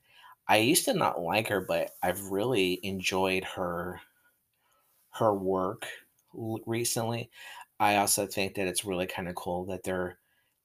I 0.48 0.59
used 0.59 0.85
to 0.87 0.94
not 0.94 1.20
like 1.20 1.48
her, 1.48 1.61
but 1.61 1.92
I've 2.02 2.22
really 2.30 2.80
enjoyed 2.83 3.44
her 3.44 4.00
her 5.12 5.35
work 5.35 5.87
recently. 6.33 7.30
I 7.78 7.96
also 7.96 8.26
think 8.26 8.54
that 8.54 8.66
it's 8.66 8.85
really 8.85 9.06
kind 9.06 9.28
of 9.28 9.35
cool 9.35 9.64
that 9.66 9.83
they're 9.83 10.18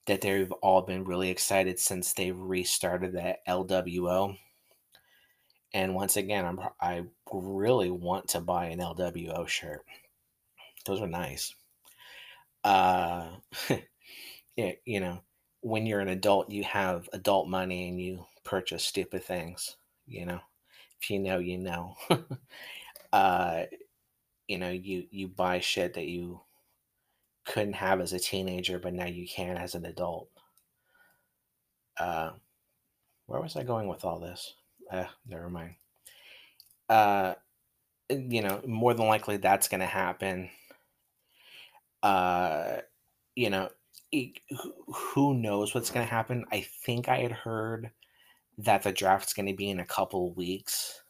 that 0.07 0.21
they've 0.21 0.51
all 0.53 0.81
been 0.81 1.03
really 1.03 1.29
excited 1.29 1.79
since 1.79 2.13
they 2.13 2.31
restarted 2.31 3.13
the 3.13 3.37
LWO. 3.47 4.37
And 5.73 5.93
once 5.93 6.15
again, 6.17 6.45
I'm 6.45 6.59
I 6.81 7.03
really 7.31 7.91
want 7.91 8.29
to 8.29 8.41
buy 8.41 8.67
an 8.67 8.79
LWO 8.79 9.47
shirt. 9.47 9.85
Those 10.85 11.01
are 11.01 11.07
nice. 11.07 11.53
Uh, 12.63 13.29
yeah, 14.55 14.71
you 14.85 14.99
know, 14.99 15.21
when 15.61 15.85
you're 15.85 15.99
an 15.99 16.09
adult, 16.09 16.49
you 16.49 16.63
have 16.63 17.09
adult 17.13 17.47
money 17.47 17.89
and 17.89 18.01
you 18.01 18.25
purchase 18.43 18.83
stupid 18.83 19.23
things. 19.23 19.77
You 20.07 20.25
know, 20.25 20.39
if 21.01 21.09
you 21.09 21.19
know, 21.19 21.39
you 21.39 21.57
know. 21.57 21.95
uh, 23.13 23.63
you 24.47 24.57
know, 24.57 24.69
you 24.69 25.05
you 25.11 25.27
buy 25.27 25.59
shit 25.59 25.95
that 25.95 26.07
you 26.07 26.41
couldn't 27.45 27.73
have 27.73 28.01
as 28.01 28.13
a 28.13 28.19
teenager, 28.19 28.79
but 28.79 28.93
now 28.93 29.05
you 29.05 29.27
can 29.27 29.57
as 29.57 29.75
an 29.75 29.85
adult. 29.85 30.29
Uh, 31.99 32.31
where 33.27 33.41
was 33.41 33.55
I 33.55 33.63
going 33.63 33.87
with 33.87 34.03
all 34.03 34.19
this? 34.19 34.53
Uh, 34.91 35.05
never 35.27 35.49
mind. 35.49 35.75
Uh, 36.89 37.35
you 38.09 38.41
know, 38.41 38.61
more 38.65 38.93
than 38.93 39.07
likely 39.07 39.37
that's 39.37 39.67
going 39.67 39.81
to 39.81 39.87
happen. 39.87 40.49
Uh, 42.03 42.77
you 43.35 43.49
know, 43.49 43.69
who 44.87 45.33
knows 45.33 45.73
what's 45.73 45.89
going 45.89 46.05
to 46.05 46.13
happen? 46.13 46.45
I 46.51 46.65
think 46.85 47.09
I 47.09 47.19
had 47.19 47.31
heard 47.31 47.91
that 48.59 48.83
the 48.83 48.91
draft's 48.91 49.33
going 49.33 49.47
to 49.47 49.55
be 49.55 49.69
in 49.69 49.79
a 49.79 49.85
couple 49.85 50.33
weeks. 50.33 51.01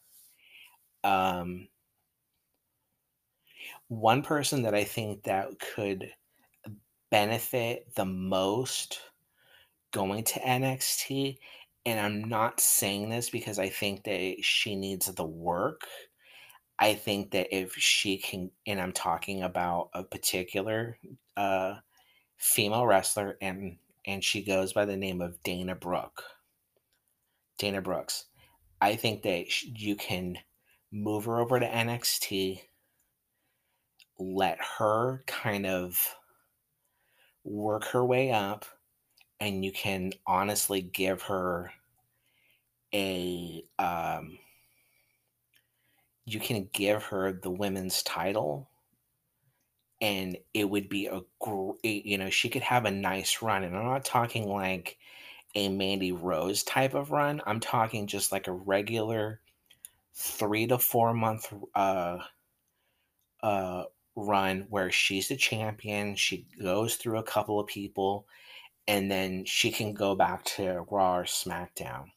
Um, 1.04 1.68
one 3.88 4.24
person 4.24 4.64
that 4.64 4.74
I 4.74 4.84
think 4.84 5.24
that 5.24 5.50
could 5.60 6.12
benefit 7.16 7.88
the 7.96 8.04
most 8.04 9.00
going 9.94 10.22
to 10.22 10.38
NXT. 10.42 11.38
And 11.86 11.98
I'm 11.98 12.28
not 12.28 12.60
saying 12.60 13.10
this 13.10 13.30
because 13.30 13.58
I 13.58 13.70
think 13.70 14.04
that 14.04 14.44
she 14.44 14.76
needs 14.76 15.06
the 15.06 15.26
work. 15.26 15.84
I 16.78 16.94
think 16.94 17.32
that 17.32 17.56
if 17.56 17.74
she 17.76 18.18
can, 18.18 18.52
and 18.68 18.82
I'm 18.82 18.92
talking 18.92 19.44
about 19.44 19.92
a 19.94 20.04
particular 20.04 20.98
uh, 21.38 21.76
female 22.36 22.86
wrestler, 22.86 23.38
and 23.40 23.78
and 24.06 24.22
she 24.22 24.44
goes 24.44 24.74
by 24.74 24.84
the 24.84 24.98
name 24.98 25.22
of 25.22 25.42
Dana 25.42 25.74
Brooke. 25.74 26.22
Dana 27.58 27.82
Brooks. 27.82 28.26
I 28.82 28.98
think 28.98 29.24
that 29.24 29.64
you 29.64 29.96
can 29.96 30.38
move 30.92 31.24
her 31.26 31.40
over 31.40 31.62
to 31.62 31.66
NXT, 31.66 32.60
let 34.20 34.58
her 34.80 35.24
kind 35.28 35.66
of 35.66 36.14
work 37.46 37.86
her 37.86 38.04
way 38.04 38.32
up 38.32 38.66
and 39.40 39.64
you 39.64 39.72
can 39.72 40.12
honestly 40.28 40.82
give 40.82 41.22
her 41.24 41.72
a 42.94 43.64
um, 43.80 44.38
you 46.26 46.40
can 46.40 46.70
give 46.74 47.04
her 47.04 47.32
the 47.32 47.52
women's 47.52 48.02
title 48.04 48.70
and 50.02 50.38
it 50.54 50.70
would 50.70 50.90
be 50.90 51.08
a 51.08 51.22
great 51.40 52.06
you 52.06 52.18
know, 52.18 52.30
she 52.30 52.50
could 52.50 52.62
have 52.64 52.86
a 52.86 52.92
nice 52.92 53.42
run, 53.42 53.64
and 53.64 53.76
I'm 53.76 53.86
not 53.86 54.06
talking 54.06 54.48
like 54.48 54.98
a 55.56 55.70
Mandy 55.70 56.12
Rose 56.12 56.64
type 56.64 56.94
of 56.94 57.12
run, 57.12 57.42
I'm 57.46 57.60
talking 57.62 58.08
just 58.08 58.32
like 58.32 58.48
a 58.48 58.52
regular 58.54 59.42
3 60.16 60.68
to 60.68 60.78
4 60.80 61.14
month 61.14 61.54
uh 61.76 62.20
uh, 63.44 63.84
run 64.16 64.68
where 64.70 64.92
she's 64.92 65.28
the 65.30 65.36
champion, 65.38 66.16
she 66.16 66.48
goes 66.62 66.96
through 66.96 67.18
a 67.20 67.24
couple 67.24 67.60
of 67.60 67.68
people, 67.68 68.28
and 68.88 69.12
then 69.12 69.46
she 69.46 69.72
can 69.72 69.94
go 69.94 70.16
back 70.16 70.44
to 70.46 70.86
Raw 70.92 71.18
or 71.20 71.24
SmackDown. 71.26 72.12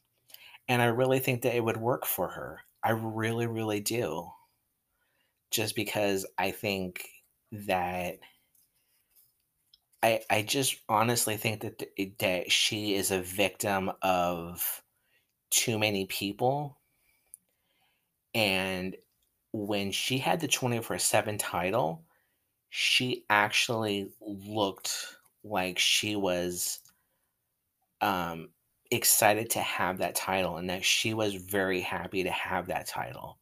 And 0.69 0.81
I 0.81 0.87
really 0.87 1.19
think 1.19 1.43
that 1.43 1.55
it 1.55 1.63
would 1.63 1.77
work 1.77 2.05
for 2.05 2.29
her. 2.29 2.61
I 2.83 2.91
really, 2.91 3.47
really 3.47 3.81
do. 3.81 4.31
Just 5.51 5.75
because 5.75 6.25
I 6.37 6.51
think 6.51 7.07
that 7.51 8.19
I 10.03 10.21
I 10.29 10.41
just 10.43 10.81
honestly 10.89 11.37
think 11.37 11.61
that 11.61 11.79
th 11.79 12.17
that 12.19 12.51
she 12.51 12.95
is 12.95 13.11
a 13.11 13.21
victim 13.21 13.91
of 14.01 14.83
too 15.51 15.79
many 15.79 16.05
people. 16.07 16.79
And 18.33 18.95
when 19.53 19.91
she 19.91 20.17
had 20.19 20.39
the 20.39 20.47
24/7 20.47 21.37
title, 21.37 22.05
she 22.69 23.25
actually 23.29 24.11
looked 24.21 25.17
like 25.43 25.79
she 25.79 26.15
was 26.15 26.81
um, 28.01 28.49
excited 28.91 29.49
to 29.51 29.59
have 29.59 29.97
that 29.99 30.15
title 30.15 30.57
and 30.57 30.69
that 30.69 30.83
she 30.85 31.13
was 31.13 31.35
very 31.35 31.81
happy 31.81 32.23
to 32.23 32.31
have 32.31 32.67
that 32.67 32.87
title. 32.87 33.39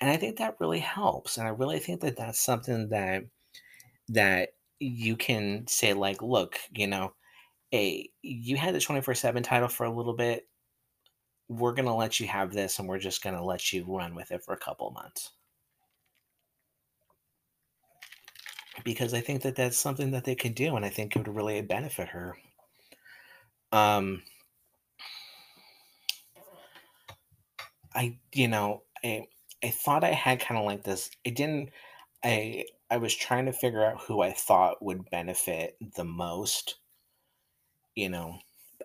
And 0.00 0.10
I 0.10 0.16
think 0.18 0.38
that 0.38 0.56
really 0.60 0.80
helps. 0.80 1.38
And 1.38 1.46
I 1.46 1.50
really 1.50 1.80
think 1.80 2.00
that 2.02 2.16
that's 2.16 2.40
something 2.40 2.88
that 2.90 3.24
that 4.10 4.50
you 4.80 5.16
can 5.16 5.66
say 5.68 5.94
like, 5.94 6.22
look, 6.22 6.58
you 6.72 6.86
know, 6.88 7.14
hey, 7.72 8.10
you 8.22 8.56
had 8.58 8.74
the 8.74 8.80
24/7 8.80 9.44
title 9.44 9.68
for 9.68 9.84
a 9.86 9.94
little 9.96 10.14
bit. 10.16 10.48
We're 11.48 11.74
going 11.74 11.84
to 11.84 11.92
let 11.92 12.18
you 12.18 12.26
have 12.28 12.52
this 12.54 12.78
and 12.78 12.88
we're 12.88 12.98
just 12.98 13.22
going 13.22 13.36
to 13.36 13.44
let 13.44 13.74
you 13.74 13.84
run 13.86 14.14
with 14.14 14.30
it 14.30 14.42
for 14.42 14.54
a 14.54 14.58
couple 14.58 14.90
months. 14.92 15.32
Because 18.84 19.14
I 19.14 19.20
think 19.22 19.40
that 19.42 19.56
that's 19.56 19.78
something 19.78 20.10
that 20.10 20.24
they 20.24 20.34
can 20.34 20.52
do 20.52 20.76
and 20.76 20.84
I 20.84 20.90
think 20.90 21.16
it 21.16 21.18
would 21.20 21.34
really 21.34 21.62
benefit 21.62 22.08
her. 22.08 22.36
Um 23.72 24.22
I 27.94 28.18
you 28.32 28.48
know, 28.48 28.82
I 29.04 29.28
I 29.62 29.70
thought 29.70 30.02
I 30.04 30.10
had 30.12 30.40
kinda 30.40 30.62
like 30.62 30.82
this 30.82 31.10
it 31.24 31.36
didn't 31.36 31.70
I 32.24 32.66
I 32.90 32.96
was 32.98 33.14
trying 33.14 33.46
to 33.46 33.52
figure 33.52 33.84
out 33.84 34.00
who 34.02 34.22
I 34.22 34.32
thought 34.32 34.82
would 34.82 35.08
benefit 35.10 35.76
the 35.94 36.04
most, 36.04 36.76
you 37.94 38.08
know, 38.08 38.38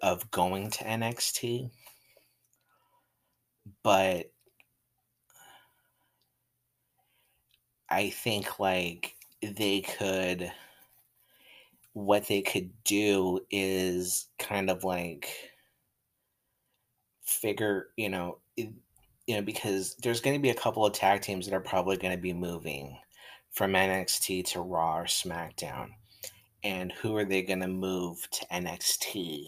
of 0.04 0.30
going 0.32 0.70
to 0.70 0.86
NXT. 0.86 1.72
But 3.84 4.32
I 7.90 8.10
think, 8.12 8.60
like, 8.60 9.16
they 9.42 9.82
could 9.82 10.52
what 11.94 12.28
they 12.28 12.42
could 12.42 12.72
do 12.84 13.40
is 13.50 14.28
kind 14.38 14.70
of, 14.70 14.84
like 14.84 15.30
figure, 17.24 17.88
you 17.98 18.10
know, 18.10 18.40
it 18.58 18.70
you 19.28 19.36
know, 19.36 19.42
because 19.42 19.96
there's 20.04 20.22
gonna 20.22 20.40
be 20.40 20.52
a 20.52 20.56
couple 20.56 20.86
of 20.86 20.94
tag 20.94 21.22
teams 21.22 21.46
that 21.48 21.56
are 21.56 21.60
probably 21.62 21.98
gonna 21.98 22.18
be 22.18 22.34
moving 22.34 22.98
from 23.52 23.72
NXT 23.74 24.44
to 24.46 24.62
Raw 24.62 25.00
or 25.00 25.06
SmackDown. 25.06 25.90
And 26.64 26.92
who 26.92 27.16
are 27.18 27.26
they 27.26 27.42
gonna 27.44 27.68
move 27.68 28.30
to 28.32 28.46
NXT 28.54 29.48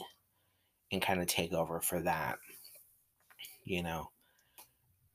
and 0.91 1.01
kinda 1.01 1.25
take 1.25 1.53
over 1.53 1.81
for 1.81 1.99
that? 2.01 2.39
You 3.65 3.83
know? 3.83 4.11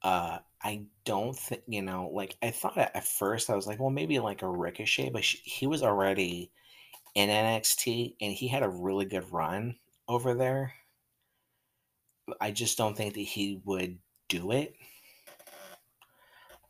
Uh, 0.03 0.39
I 0.63 0.87
don't 1.05 1.37
think 1.37 1.63
you 1.69 1.83
know, 1.83 2.09
like, 2.13 2.37
I 2.43 2.51
thought 2.51 2.77
at 2.79 2.95
at 2.97 3.05
first, 3.05 3.51
I 3.51 3.57
was 3.57 3.67
like, 3.67 3.81
"Well, 3.81 3.91
maybe 3.91 4.19
like 4.21 4.43
a 4.43 4.49
Ricochet," 4.49 5.11
but 5.11 5.25
sh 5.25 5.37
he 5.45 5.67
was 5.67 5.83
already 5.83 6.51
in 7.15 7.31
NXT, 7.31 8.17
and 8.21 8.33
he 8.35 8.49
had 8.49 8.63
a 8.65 8.69
really 8.71 9.07
good 9.07 9.31
run 9.33 9.79
over 10.09 10.35
there. 10.35 10.75
I 12.41 12.51
just 12.51 12.77
don't 12.77 12.95
think 12.97 13.15
that 13.15 13.21
he 13.21 13.61
would 13.65 13.99
do 14.29 14.53
it 14.53 14.77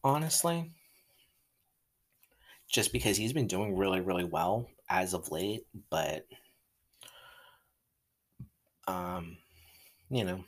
honestly. 0.04 0.70
Just 2.68 2.92
because 2.92 3.16
he's 3.18 3.32
been 3.32 3.46
doing 3.46 3.76
really, 3.76 4.00
really 4.00 4.24
well 4.24 4.68
as 4.88 5.14
of 5.14 5.30
late, 5.30 5.66
but 5.90 6.26
um, 8.86 9.36
you 10.10 10.24
know, 10.24 10.44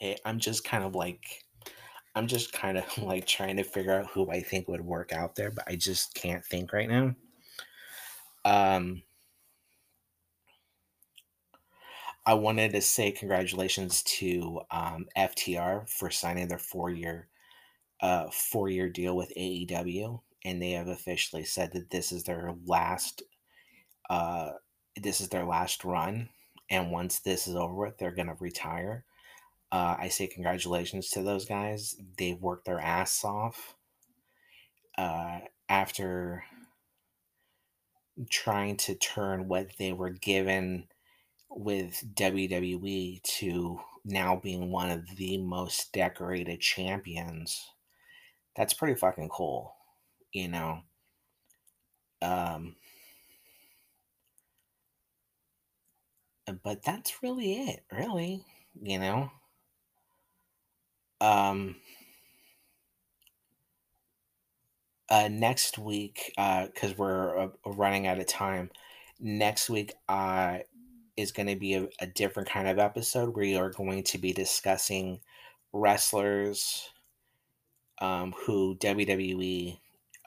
eh, 0.00 0.16
I'm 0.24 0.38
just 0.38 0.64
kind 0.64 0.84
of 0.84 0.94
like 0.94 1.44
I'm 2.14 2.26
just 2.26 2.52
kinda, 2.52 2.84
like, 2.98 3.26
trying 3.26 3.56
to 3.56 3.64
figure 3.64 3.92
out 3.92 4.10
who 4.10 4.30
I 4.30 4.40
think 4.42 4.68
would 4.68 4.80
work 4.84 5.12
out 5.12 5.34
there, 5.34 5.50
but 5.50 5.64
I 5.66 5.76
just 5.76 6.14
can't 6.14 6.44
think 6.44 6.72
right 6.72 6.88
now. 6.88 7.14
Um 8.44 9.02
I 12.24 12.34
wanted 12.34 12.72
to 12.72 12.80
say 12.80 13.10
congratulations 13.10 14.02
to, 14.04 14.62
um, 14.70 15.08
FTR 15.16 15.86
for 15.86 16.10
signing 16.10 16.48
their 16.48 16.58
four-year 16.58 17.28
uh, 18.00 18.30
four-year 18.30 18.90
deal 18.90 19.16
with 19.16 19.32
AEW, 19.36 20.22
and 20.44 20.62
they 20.62 20.72
have 20.72 20.88
officially 20.88 21.44
said 21.44 21.72
that 21.72 21.90
this 21.90 22.12
is 22.12 22.24
their 22.24 22.54
last 22.66 23.22
uh, 24.10 24.52
this 25.00 25.20
is 25.20 25.30
their 25.30 25.44
last 25.46 25.84
run, 25.84 26.30
and 26.70 26.90
once 26.92 27.20
this 27.20 27.48
is 27.48 27.56
over 27.56 27.74
with, 27.74 27.98
they're 27.98 28.12
gonna 28.14 28.36
retire. 28.40 29.04
Uh, 29.72 29.96
I 29.98 30.08
say 30.08 30.28
congratulations 30.28 31.10
to 31.10 31.22
those 31.22 31.46
guys. 31.46 31.96
They've 32.18 32.40
worked 32.40 32.66
their 32.66 32.78
ass 32.80 33.24
off 33.24 33.74
uh, 34.98 35.40
after 35.68 36.44
trying 38.30 38.76
to 38.76 38.94
turn 38.94 39.48
what 39.48 39.68
they 39.78 39.92
were 39.92 40.10
given 40.10 40.88
with 41.50 42.04
WWE 42.14 43.20
to 43.24 43.80
now 44.04 44.36
being 44.36 44.70
one 44.70 44.90
of 44.90 45.16
the 45.16 45.38
most 45.38 45.92
decorated 45.92 46.60
champions. 46.60 47.70
That's 48.56 48.74
pretty 48.74 48.94
fucking 48.96 49.30
cool, 49.30 49.74
you 50.32 50.48
know? 50.48 50.82
Um 52.22 52.76
but 56.62 56.82
that's 56.84 57.22
really 57.22 57.68
it, 57.68 57.84
really, 57.90 58.44
you 58.80 58.98
know? 58.98 59.30
Um 61.22 61.76
uh, 65.08 65.28
next 65.30 65.78
week, 65.78 66.32
uh, 66.38 66.66
because 66.66 66.96
we're 66.96 67.38
uh, 67.38 67.48
running 67.66 68.06
out 68.06 68.18
of 68.18 68.26
time, 68.26 68.70
next 69.20 69.68
week 69.68 69.92
uh, 70.08 70.58
is 71.16 71.32
going 71.32 71.48
to 71.48 71.56
be 71.56 71.74
a, 71.74 71.88
a 72.00 72.06
different 72.06 72.48
kind 72.48 72.68
of 72.68 72.78
episode. 72.78 73.34
Where 73.34 73.44
we 73.44 73.56
are 73.56 73.70
going 73.70 74.02
to 74.04 74.18
be 74.18 74.32
discussing 74.32 75.20
wrestlers 75.72 76.90
um, 78.00 78.34
who 78.44 78.76
WWE 78.80 79.78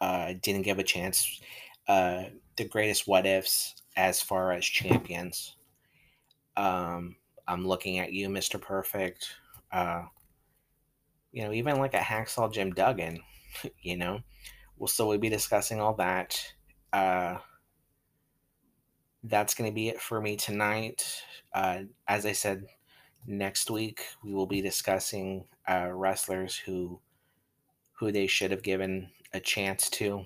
uh, 0.02 0.34
didn't 0.42 0.64
give 0.64 0.80
a 0.80 0.84
chance, 0.84 1.42
uh, 1.88 2.24
the 2.58 2.66
greatest 2.66 3.08
what 3.08 3.26
ifs 3.26 3.76
as 3.98 4.22
far 4.22 4.52
as 4.52 4.66
champions. 4.66 5.56
Um, 6.58 7.16
I'm 7.48 7.68
looking 7.68 8.00
at 8.00 8.14
you, 8.14 8.30
Mr. 8.30 8.58
Perfect. 8.58 9.30
Uh, 9.72 10.04
you 11.36 11.44
know, 11.44 11.52
even 11.52 11.80
like 11.80 11.94
a 11.94 12.00
hacksaw 12.00 12.52
Jim 12.52 12.72
Duggan, 12.72 13.20
you 13.82 13.98
know. 13.98 14.22
Well, 14.78 15.18
be 15.18 15.30
discussing 15.30 15.82
all 15.82 15.94
that. 15.96 16.54
Uh, 16.94 17.40
that's 19.22 19.54
going 19.54 19.70
to 19.70 19.76
be 19.76 19.90
it 19.90 20.00
for 20.00 20.22
me 20.22 20.38
tonight. 20.38 21.22
Uh, 21.54 21.84
as 22.08 22.26
I 22.26 22.32
said, 22.32 22.68
next 23.28 23.70
week 23.70 24.02
we 24.24 24.34
will 24.34 24.46
be 24.48 24.62
discussing 24.62 25.46
uh, 25.70 25.90
wrestlers 25.92 26.56
who 26.56 27.02
who 28.00 28.14
they 28.14 28.28
should 28.28 28.52
have 28.52 28.64
given 28.64 29.10
a 29.34 29.42
chance 29.42 29.90
to. 29.90 30.26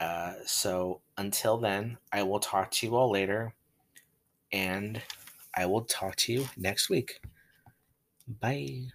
Uh, 0.00 0.34
so 0.44 1.02
until 1.18 1.56
then, 1.56 1.98
I 2.12 2.24
will 2.24 2.40
talk 2.40 2.72
to 2.72 2.86
you 2.86 2.96
all 2.96 3.10
later, 3.12 3.54
and 4.50 5.00
I 5.54 5.66
will 5.66 5.82
talk 5.82 6.16
to 6.16 6.32
you 6.32 6.48
next 6.56 6.90
week. 6.90 7.20
Bye. 8.28 8.88